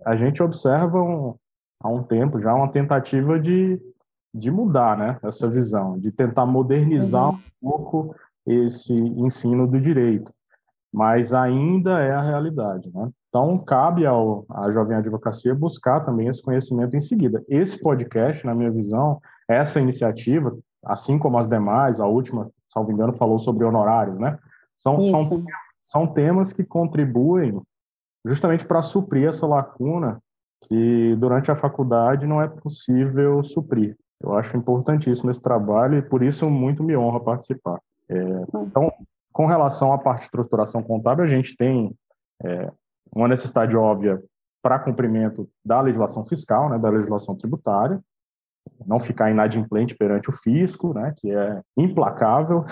[0.04, 1.34] a gente observa um,
[1.80, 3.78] há um tempo já uma tentativa de,
[4.34, 5.18] de mudar né?
[5.22, 7.40] essa visão, de tentar modernizar uhum.
[7.62, 10.32] um pouco esse ensino do direito,
[10.90, 12.90] mas ainda é a realidade.
[12.94, 13.10] Né?
[13.28, 17.44] Então, cabe ao, à Jovem Advocacia buscar também esse conhecimento em seguida.
[17.50, 23.14] Esse podcast, na minha visão, essa iniciativa, assim como as demais, a última salvo engano,
[23.14, 24.38] falou sobre honorários, né?
[24.76, 25.44] São, são,
[25.80, 27.58] são temas que contribuem
[28.22, 30.20] justamente para suprir essa lacuna
[30.68, 33.96] que durante a faculdade não é possível suprir.
[34.20, 37.80] Eu acho importantíssimo esse trabalho e por isso muito me honra participar.
[38.08, 38.18] É,
[38.62, 38.92] então,
[39.32, 41.94] com relação à parte de estruturação contábil, a gente tem
[42.42, 42.70] é,
[43.14, 44.22] uma necessidade óbvia
[44.62, 48.00] para cumprimento da legislação fiscal, né, da legislação tributária,
[48.86, 52.64] não ficar inadimplente perante o fisco, né, que é implacável.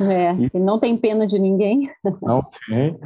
[0.00, 1.90] É, e não tem pena de ninguém.
[2.22, 2.98] Não tem.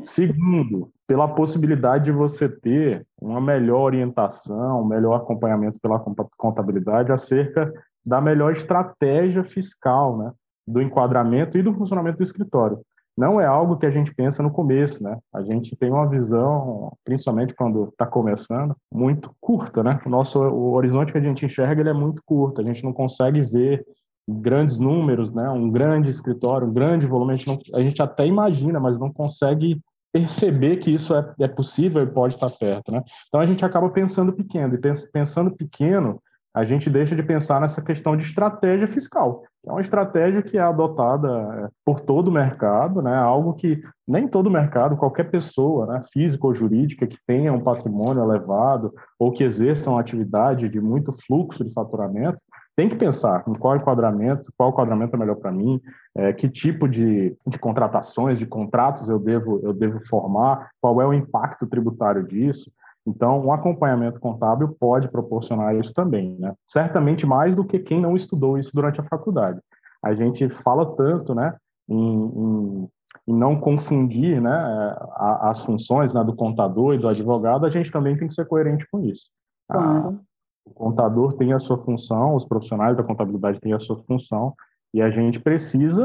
[0.00, 6.02] Segundo, pela possibilidade de você ter uma melhor orientação, um melhor acompanhamento pela
[6.36, 7.72] contabilidade acerca
[8.04, 10.32] da melhor estratégia fiscal, né,
[10.66, 12.80] do enquadramento e do funcionamento do escritório
[13.16, 15.18] não é algo que a gente pensa no começo, né?
[15.32, 20.00] A gente tem uma visão, principalmente quando está começando, muito curta, né?
[20.06, 22.60] O nosso o horizonte que a gente enxerga ele é muito curto.
[22.60, 23.84] A gente não consegue ver
[24.28, 25.48] grandes números, né?
[25.50, 27.34] Um grande escritório, um grande volume.
[27.34, 29.80] A gente, não, a gente até imagina, mas não consegue
[30.12, 33.02] perceber que isso é, é possível e pode estar perto, né?
[33.28, 36.20] Então a gente acaba pensando pequeno e pensando pequeno
[36.52, 39.44] a gente deixa de pensar nessa questão de estratégia fiscal.
[39.64, 43.14] É uma estratégia que é adotada é, por todo o mercado, né?
[43.14, 46.00] algo que nem todo mercado, qualquer pessoa, né?
[46.12, 51.12] física ou jurídica, que tenha um patrimônio elevado ou que exerça uma atividade de muito
[51.12, 52.42] fluxo de faturamento,
[52.74, 55.78] tem que pensar em qual enquadramento, qual enquadramento é melhor para mim,
[56.16, 61.06] é, que tipo de, de contratações, de contratos eu devo, eu devo formar, qual é
[61.06, 62.72] o impacto tributário disso.
[63.06, 66.54] Então, um acompanhamento contábil pode proporcionar isso também, né?
[66.66, 69.60] Certamente mais do que quem não estudou isso durante a faculdade.
[70.02, 71.56] A gente fala tanto, né,
[71.88, 72.88] em, em,
[73.28, 74.96] em não confundir, né,
[75.40, 78.86] as funções né, do contador e do advogado, a gente também tem que ser coerente
[78.90, 79.30] com isso.
[79.70, 80.20] Claro.
[80.64, 84.52] o contador tem a sua função, os profissionais da contabilidade têm a sua função,
[84.92, 86.04] e a gente precisa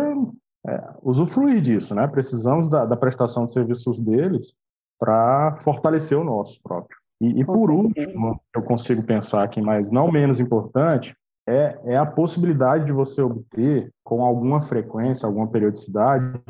[0.67, 2.07] é, usufruir disso, né?
[2.07, 4.55] Precisamos da, da prestação de serviços deles
[4.99, 6.97] para fortalecer o nosso próprio.
[7.21, 11.15] E, e por último, eu consigo pensar aqui, mas não menos importante,
[11.47, 16.41] é, é a possibilidade de você obter, com alguma frequência, alguma periodicidade,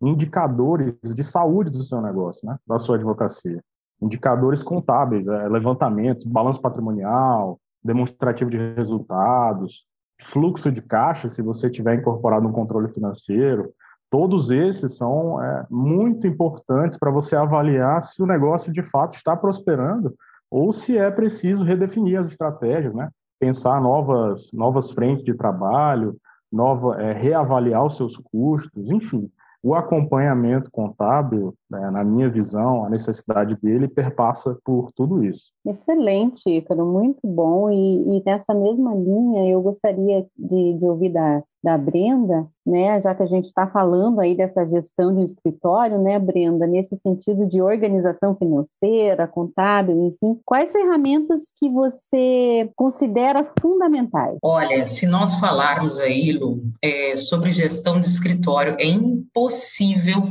[0.00, 2.56] indicadores de saúde do seu negócio, né?
[2.66, 3.60] da sua advocacia.
[4.00, 9.84] Indicadores contábeis, é, levantamentos, balanço patrimonial, demonstrativo de resultados,
[10.20, 13.72] fluxo de caixa, se você tiver incorporado um controle financeiro.
[14.10, 19.36] Todos esses são é, muito importantes para você avaliar se o negócio de fato está
[19.36, 20.14] prosperando
[20.50, 23.10] ou se é preciso redefinir as estratégias, né?
[23.38, 26.16] pensar novas, novas frentes de trabalho,
[26.50, 29.30] nova, é, reavaliar os seus custos, enfim.
[29.62, 35.50] O acompanhamento contábil, na minha visão, a necessidade dele perpassa por tudo isso.
[35.66, 37.70] Excelente, Ícaro, muito bom.
[37.70, 43.12] E, e nessa mesma linha, eu gostaria de, de ouvir da, da Brenda, né, já
[43.12, 47.46] que a gente está falando aí dessa gestão de um escritório, né, Brenda, nesse sentido
[47.46, 54.38] de organização financeira, contábil, enfim, quais ferramentas que você considera fundamentais?
[54.42, 60.22] Olha, se nós falarmos aí, Lu, é, sobre gestão de escritório, é impossível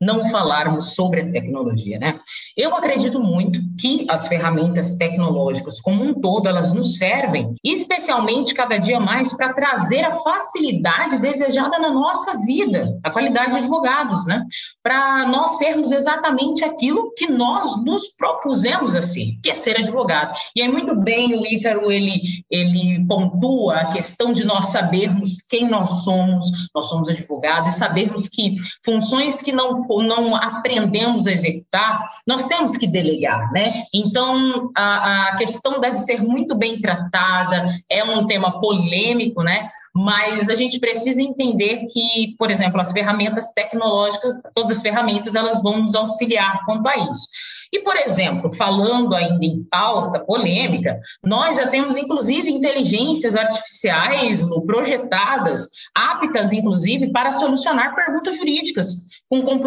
[0.00, 2.18] não falarmos sobre a tecnologia, né?
[2.56, 8.78] Eu acredito muito que as ferramentas tecnológicas como um todo, elas nos servem, especialmente cada
[8.78, 14.44] dia mais, para trazer a facilidade desejada na nossa vida, a qualidade de advogados, né?
[14.82, 20.36] Para nós sermos exatamente aquilo que nós nos propusemos a ser, que é ser advogado.
[20.54, 22.20] E aí muito bem o Ícaro, ele,
[22.50, 28.28] ele pontua a questão de nós sabermos quem nós somos, nós somos advogados, e sabermos
[28.28, 33.84] que funções que não não aprendemos a executar, nós temos que delegar, né?
[33.94, 39.68] Então, a, a questão deve ser muito bem tratada, é um tema polêmico, né?
[39.94, 45.62] Mas a gente precisa entender que, por exemplo, as ferramentas tecnológicas, todas as ferramentas, elas
[45.62, 47.26] vão nos auxiliar quanto a isso.
[47.72, 55.68] E, por exemplo, falando ainda em pauta polêmica, nós já temos, inclusive, inteligências artificiais projetadas,
[55.94, 59.58] aptas, inclusive, para solucionar perguntas jurídicas, com,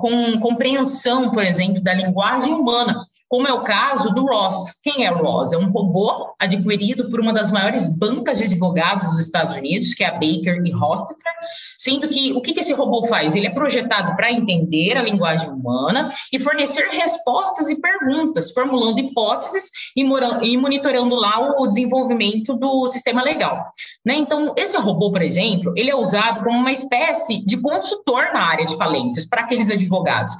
[0.00, 4.80] com compreensão, por exemplo, da linguagem humana, como é o caso do Ross.
[4.82, 5.52] Quem é o Ross?
[5.52, 10.02] É um robô adquirido por uma das maiores bancas de advogados dos Estados Unidos, que
[10.02, 11.34] é a Baker e Hostetler,
[11.76, 13.34] sendo que o que esse robô faz?
[13.34, 19.70] Ele é projetado para entender a linguagem humana e fornecer respostas e perguntas, formulando hipóteses
[19.94, 23.70] e, e monitorando lá o desenvolvimento do sistema legal.
[24.08, 24.16] Né?
[24.16, 28.64] Então, esse robô, por exemplo, ele é usado como uma espécie de consultor na área
[28.64, 30.32] de falências para aqueles advogados.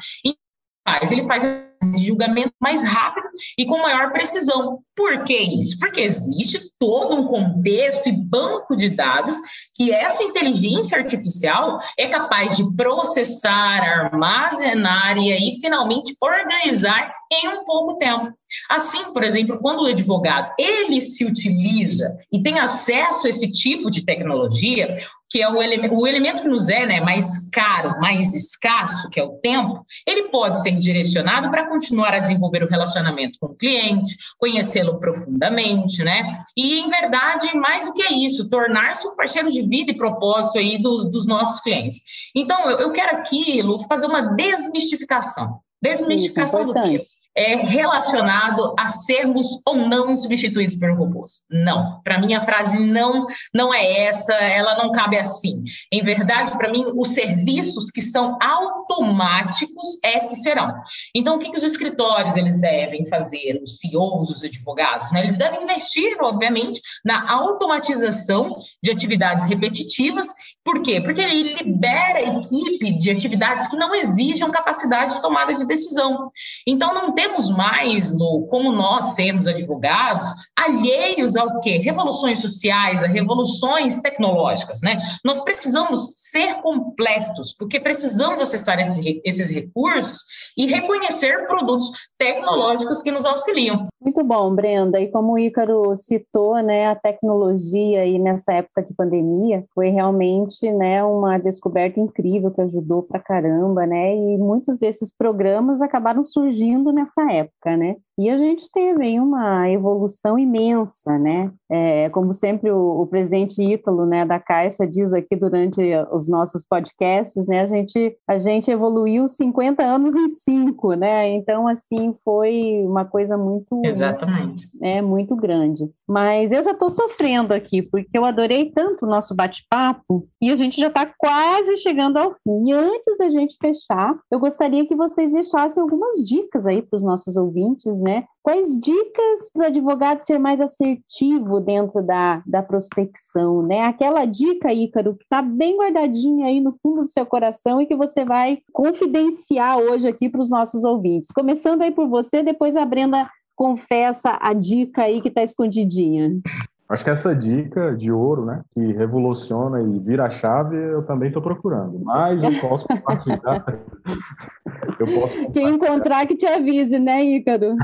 [1.02, 1.44] Ele faz
[1.82, 4.80] de julgamento mais rápido e com maior precisão.
[4.96, 5.78] Por que isso?
[5.78, 9.36] Porque existe todo um contexto e banco de dados
[9.74, 17.64] que essa inteligência artificial é capaz de processar, armazenar e aí finalmente organizar em um
[17.64, 18.32] pouco tempo.
[18.68, 23.90] Assim, por exemplo, quando o advogado ele se utiliza e tem acesso a esse tipo
[23.90, 24.94] de tecnologia,
[25.28, 29.20] que é o, ele o elemento que nos é né, mais caro, mais escasso, que
[29.20, 33.54] é o tempo, ele pode ser direcionado para continuar a desenvolver o relacionamento com o
[33.54, 36.38] cliente, conhecê-lo profundamente, né?
[36.56, 40.80] E, em verdade, mais do que isso, tornar-se um parceiro de vida e propósito aí
[40.80, 42.00] dos, dos nossos clientes.
[42.34, 45.60] Então, eu, eu quero aqui, Lu, fazer uma desmistificação.
[45.80, 47.02] Desmistificação do quê?
[47.36, 51.42] É relacionado a sermos ou não substituídos por robôs.
[51.50, 55.62] Não, para mim a frase não não é essa, ela não cabe assim.
[55.92, 60.74] Em verdade, para mim, os serviços que são automáticos é que serão.
[61.14, 65.20] Então, o que, que os escritórios eles devem fazer, os CEOs, os advogados, né?
[65.20, 70.28] Eles devem investir, obviamente, na automatização de atividades repetitivas.
[70.64, 71.00] Por quê?
[71.00, 76.30] Porque ele libera a equipe de atividades que não exijam capacidade de tomada de decisão.
[76.66, 81.78] Então, não tem temos mais, no, como nós sermos advogados, alheios ao quê?
[81.78, 84.98] Revoluções sociais, a revoluções tecnológicas, né?
[85.24, 90.18] Nós precisamos ser completos, porque precisamos acessar esse, esses recursos
[90.56, 93.84] e reconhecer produtos tecnológicos que nos auxiliam.
[94.00, 95.00] Muito bom, Brenda.
[95.00, 100.70] E como o Ícaro citou, né, a tecnologia aí nessa época de pandemia foi realmente,
[100.72, 104.14] né, uma descoberta incrível que ajudou pra caramba, né?
[104.14, 107.96] E muitos desses programas acabaram surgindo nessa época, né?
[108.18, 111.52] E a gente teve uma evolução imensa, né?
[111.70, 116.64] É, como sempre o, o, presidente Ítalo, né, da Caixa diz aqui durante os nossos
[116.66, 117.60] podcasts, né?
[117.60, 121.28] A gente a gente evoluiu 50 anos em cinco, né?
[121.28, 125.88] Então assim foi uma coisa muito exatamente, é muito grande.
[126.08, 130.56] Mas eu já estou sofrendo aqui porque eu adorei tanto o nosso bate-papo e a
[130.56, 132.68] gente já está quase chegando ao fim.
[132.68, 137.04] E antes da gente fechar, eu gostaria que vocês deixassem algumas dicas aí para os
[137.04, 138.07] nossos ouvintes, né?
[138.42, 143.82] Quais dicas para o advogado ser mais assertivo dentro da, da prospecção, né?
[143.82, 147.94] Aquela dica, Ícaro, que está bem guardadinha aí no fundo do seu coração e que
[147.94, 151.30] você vai confidenciar hoje aqui para os nossos ouvintes.
[151.30, 156.40] Começando aí por você, depois a Brenda confessa a dica aí que está escondidinha.
[156.88, 161.28] Acho que essa dica de ouro, né, que revoluciona e vira a chave, eu também
[161.28, 161.98] estou procurando.
[162.02, 163.64] Mas eu posso compartilhar.
[164.98, 165.52] eu posso compartilhar.
[165.52, 167.76] Quem encontrar que te avise, né, Ícaro?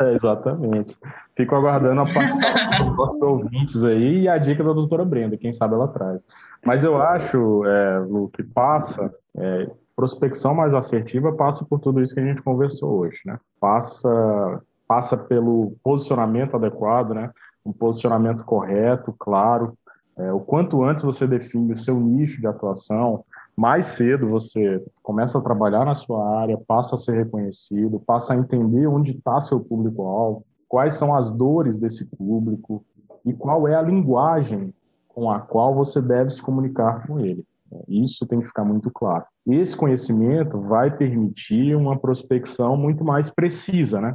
[0.00, 0.94] É, exatamente.
[1.34, 5.52] Fico aguardando a participação dos nossos ouvintes aí e a dica da doutora Brenda, quem
[5.52, 6.26] sabe ela traz.
[6.62, 12.14] Mas eu acho, é, Lu, que passa, é, prospecção mais assertiva passa por tudo isso
[12.14, 13.38] que a gente conversou hoje, né?
[13.58, 17.30] Passa, passa pelo posicionamento adequado, né?
[17.64, 19.76] Um posicionamento correto, claro.
[20.16, 23.24] É, o quanto antes você define o seu nicho de atuação,
[23.56, 28.36] mais cedo você começa a trabalhar na sua área, passa a ser reconhecido, passa a
[28.36, 32.84] entender onde está seu público-alvo, quais são as dores desse público
[33.24, 34.72] e qual é a linguagem
[35.08, 37.44] com a qual você deve se comunicar com ele.
[37.88, 39.24] Isso tem que ficar muito claro.
[39.46, 44.14] Esse conhecimento vai permitir uma prospecção muito mais precisa, né?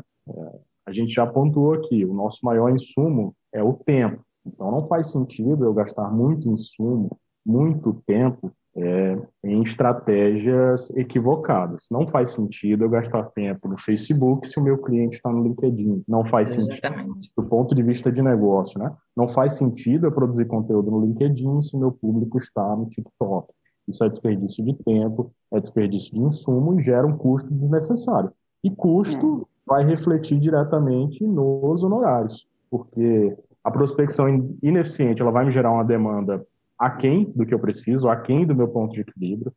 [0.87, 4.21] A gente já pontuou aqui, o nosso maior insumo é o tempo.
[4.45, 7.09] Então, não faz sentido eu gastar muito insumo,
[7.45, 11.87] muito tempo é, em estratégias equivocadas.
[11.91, 16.03] Não faz sentido eu gastar tempo no Facebook se o meu cliente está no LinkedIn.
[16.07, 17.25] Não faz Exatamente.
[17.25, 18.89] sentido do ponto de vista de negócio, né?
[19.13, 23.51] Não faz sentido eu produzir conteúdo no LinkedIn se o meu público está no TikTok.
[23.89, 28.31] Isso é desperdício de tempo, é desperdício de insumo e gera um custo desnecessário.
[28.63, 35.51] E custo é vai refletir diretamente nos honorários, porque a prospecção ineficiente ela vai me
[35.51, 36.43] gerar uma demanda
[36.79, 39.51] aquém do que eu preciso, aquém do meu ponto de equilíbrio,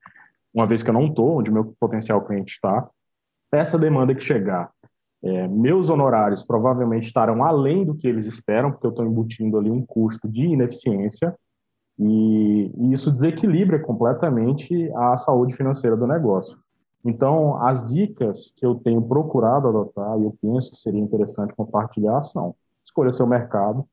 [0.52, 2.88] uma vez que eu não estou onde meu potencial cliente está.
[3.52, 4.70] Essa demanda que chegar,
[5.22, 9.70] é, meus honorários provavelmente estarão além do que eles esperam, porque eu estou embutindo ali
[9.70, 11.34] um custo de ineficiência,
[11.98, 16.58] e, e isso desequilibra completamente a saúde financeira do negócio.
[17.04, 22.22] Então, as dicas que eu tenho procurado adotar, e eu penso que seria interessante compartilhar,
[22.22, 23.86] são: escolha seu mercado,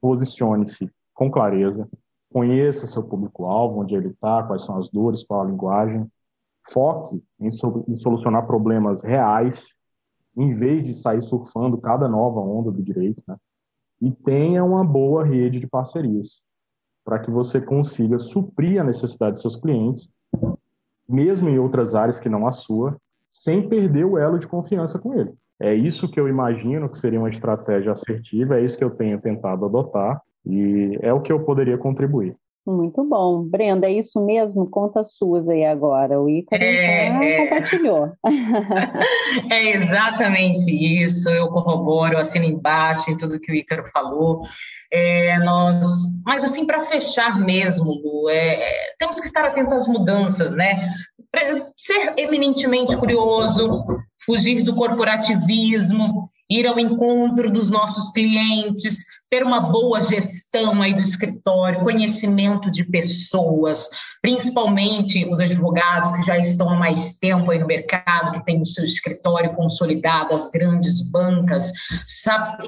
[0.00, 1.88] posicione-se com clareza,
[2.32, 6.10] conheça seu público-alvo, onde ele está, quais são as dores, qual a linguagem,
[6.72, 9.64] foque em, em solucionar problemas reais,
[10.36, 13.36] em vez de sair surfando cada nova onda do direito, né?
[14.00, 16.40] e tenha uma boa rede de parcerias,
[17.04, 20.10] para que você consiga suprir a necessidade de seus clientes
[21.08, 22.96] mesmo em outras áreas que não a sua,
[23.30, 25.32] sem perder o elo de confiança com ele.
[25.60, 29.20] É isso que eu imagino que seria uma estratégia assertiva, é isso que eu tenho
[29.20, 32.36] tentado adotar e é o que eu poderia contribuir.
[32.66, 33.42] Muito bom.
[33.42, 34.66] Brenda, é isso mesmo?
[34.66, 36.18] Conta suas aí agora.
[36.18, 37.44] O Ícaro é, é...
[37.44, 38.12] compartilhou.
[39.50, 41.28] É exatamente isso.
[41.28, 44.42] Eu corroboro, assino embaixo em tudo que o Ícaro falou.
[44.96, 49.88] É, nós, mas assim, para fechar mesmo, Lu, é, é, temos que estar atentos às
[49.88, 50.88] mudanças, né?
[51.76, 53.84] Ser eminentemente curioso,
[54.24, 59.04] fugir do corporativismo, ir ao encontro dos nossos clientes,
[59.34, 63.90] ter uma boa gestão aí do escritório, conhecimento de pessoas,
[64.22, 68.64] principalmente os advogados que já estão há mais tempo aí no mercado, que têm o
[68.64, 71.72] seu escritório consolidado, as grandes bancas,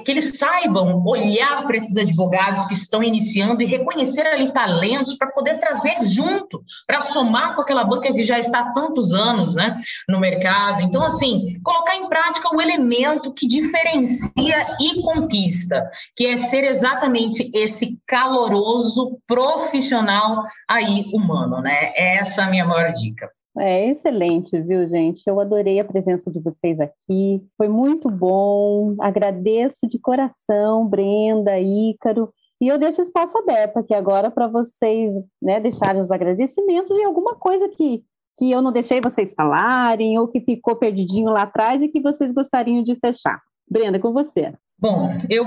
[0.05, 5.31] que eles saibam olhar para esses advogados que estão iniciando e reconhecer ali talentos para
[5.31, 9.77] poder trazer junto, para somar com aquela banca que já está há tantos anos né,
[10.09, 10.83] no mercado.
[10.83, 16.65] Então, assim, colocar em prática o elemento que diferencia e conquista, que é ser ser
[16.65, 21.93] exatamente esse caloroso profissional aí humano, né?
[21.95, 23.31] Essa é a minha maior dica.
[23.59, 25.23] É excelente, viu, gente?
[25.27, 27.43] Eu adorei a presença de vocês aqui.
[27.57, 28.97] Foi muito bom.
[29.01, 32.33] Agradeço de coração, Brenda, Ícaro.
[32.61, 37.35] E eu deixo espaço aberto aqui agora para vocês né, deixarem os agradecimentos e alguma
[37.35, 38.03] coisa que,
[38.39, 42.33] que eu não deixei vocês falarem ou que ficou perdidinho lá atrás e que vocês
[42.33, 43.41] gostariam de fechar.
[43.69, 44.55] Brenda, com você.
[44.79, 45.47] Bom, eu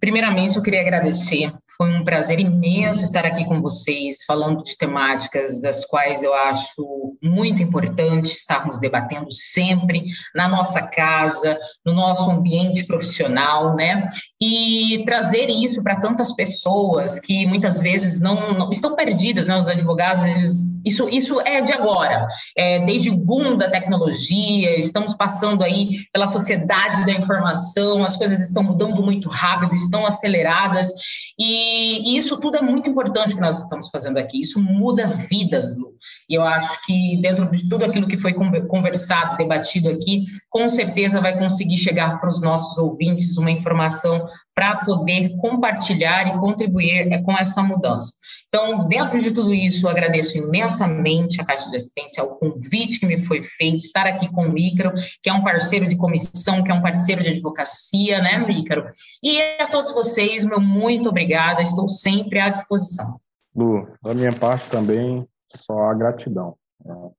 [0.00, 1.52] primeiramente eu queria agradecer.
[1.80, 7.16] Foi um prazer imenso estar aqui com vocês, falando de temáticas das quais eu acho
[7.22, 10.04] muito importante estarmos debatendo sempre
[10.34, 11.56] na nossa casa,
[11.86, 14.04] no nosso ambiente profissional, né?
[14.42, 19.56] E trazer isso para tantas pessoas que muitas vezes não, não, estão perdidas, né?
[19.56, 22.26] Os advogados, eles, isso, isso é de agora,
[22.56, 28.40] é, desde o boom da tecnologia, estamos passando aí pela sociedade da informação, as coisas
[28.40, 30.90] estão mudando muito rápido, estão aceleradas,
[31.38, 34.40] e, e isso tudo é muito importante que nós estamos fazendo aqui.
[34.40, 35.94] Isso muda vidas, Lu.
[36.28, 41.20] E eu acho que dentro de tudo aquilo que foi conversado, debatido aqui, com certeza
[41.20, 47.22] vai conseguir chegar para os nossos ouvintes uma informação para poder compartilhar e contribuir é,
[47.22, 48.14] com essa mudança.
[48.48, 53.06] Então, dentro de tudo isso, eu agradeço imensamente a Caixa de Assistência, o convite que
[53.06, 56.70] me foi feito, estar aqui com o Ícaro, que é um parceiro de comissão, que
[56.70, 58.88] é um parceiro de advocacia, né, Ícaro?
[59.22, 63.16] E a todos vocês, meu muito obrigada, estou sempre à disposição.
[63.54, 66.56] Lu, da minha parte também, só a gratidão.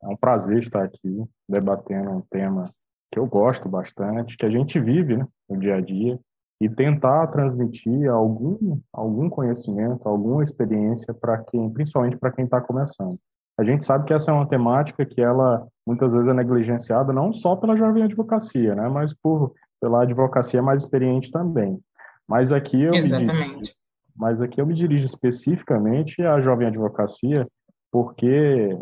[0.02, 2.74] É um prazer estar aqui debatendo um tema
[3.12, 6.20] que eu gosto bastante, que a gente vive né, no dia a dia,
[6.62, 13.18] e tentar transmitir algum algum conhecimento, alguma experiência para quem, principalmente para quem está começando.
[13.58, 17.34] A gente sabe que essa é uma temática que ela muitas vezes é negligenciada não
[17.34, 21.80] só pela jovem advocacia, né, mas por pela advocacia mais experiente também.
[22.28, 23.40] Mas aqui eu Exatamente.
[23.40, 23.74] Me dirijo,
[24.16, 27.48] mas aqui eu me dirijo especificamente à jovem advocacia
[27.92, 28.78] porque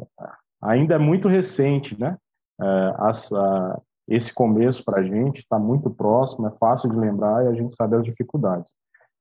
[0.61, 2.17] ainda é muito recente, né?
[2.59, 7.43] É, as, a, esse começo para a gente está muito próximo, é fácil de lembrar
[7.43, 8.73] e a gente sabe as dificuldades.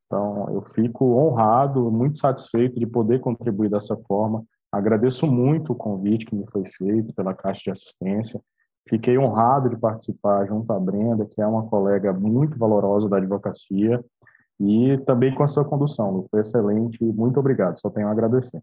[0.07, 4.45] Então, eu fico honrado, muito satisfeito de poder contribuir dessa forma.
[4.71, 8.41] Agradeço muito o convite que me foi feito pela Caixa de Assistência.
[8.89, 14.05] Fiquei honrado de participar junto à Brenda, que é uma colega muito valorosa da advocacia,
[14.61, 16.25] e também com a sua condução.
[16.31, 17.03] Foi excelente.
[17.03, 17.79] Muito obrigado.
[17.81, 18.63] Só tenho a agradecer.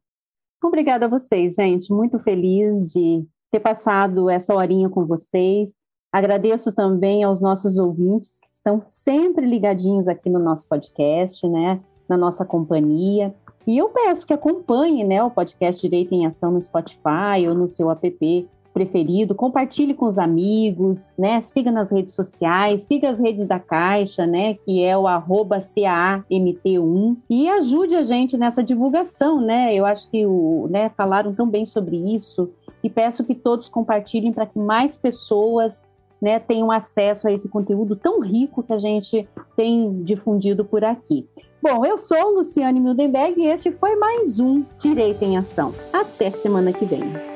[0.64, 1.94] Obrigada a vocês, gente.
[1.94, 5.76] Muito feliz de ter passado essa horinha com vocês.
[6.14, 12.16] Agradeço também aos nossos ouvintes que estão sempre ligadinhos aqui no nosso podcast, né, na
[12.16, 13.34] nossa companhia.
[13.66, 17.68] E eu peço que acompanhe, né, o podcast Direito em Ação no Spotify ou no
[17.68, 21.42] seu app preferido, compartilhe com os amigos, né?
[21.44, 24.56] Siga nas redes sociais, siga as redes da Caixa, né?
[24.56, 29.76] Que é o arroba CAMT1 e ajude a gente nessa divulgação, né?
[29.76, 32.50] Eu acho que o, né, falaram tão bem sobre isso
[32.84, 35.86] e peço que todos compartilhem para que mais pessoas
[36.24, 41.28] né, tenham acesso a esse conteúdo tão rico que a gente tem difundido por aqui.
[41.62, 45.74] Bom, eu sou Luciane Mildenberg e este foi mais um Direito em Ação.
[45.92, 47.33] Até semana que vem.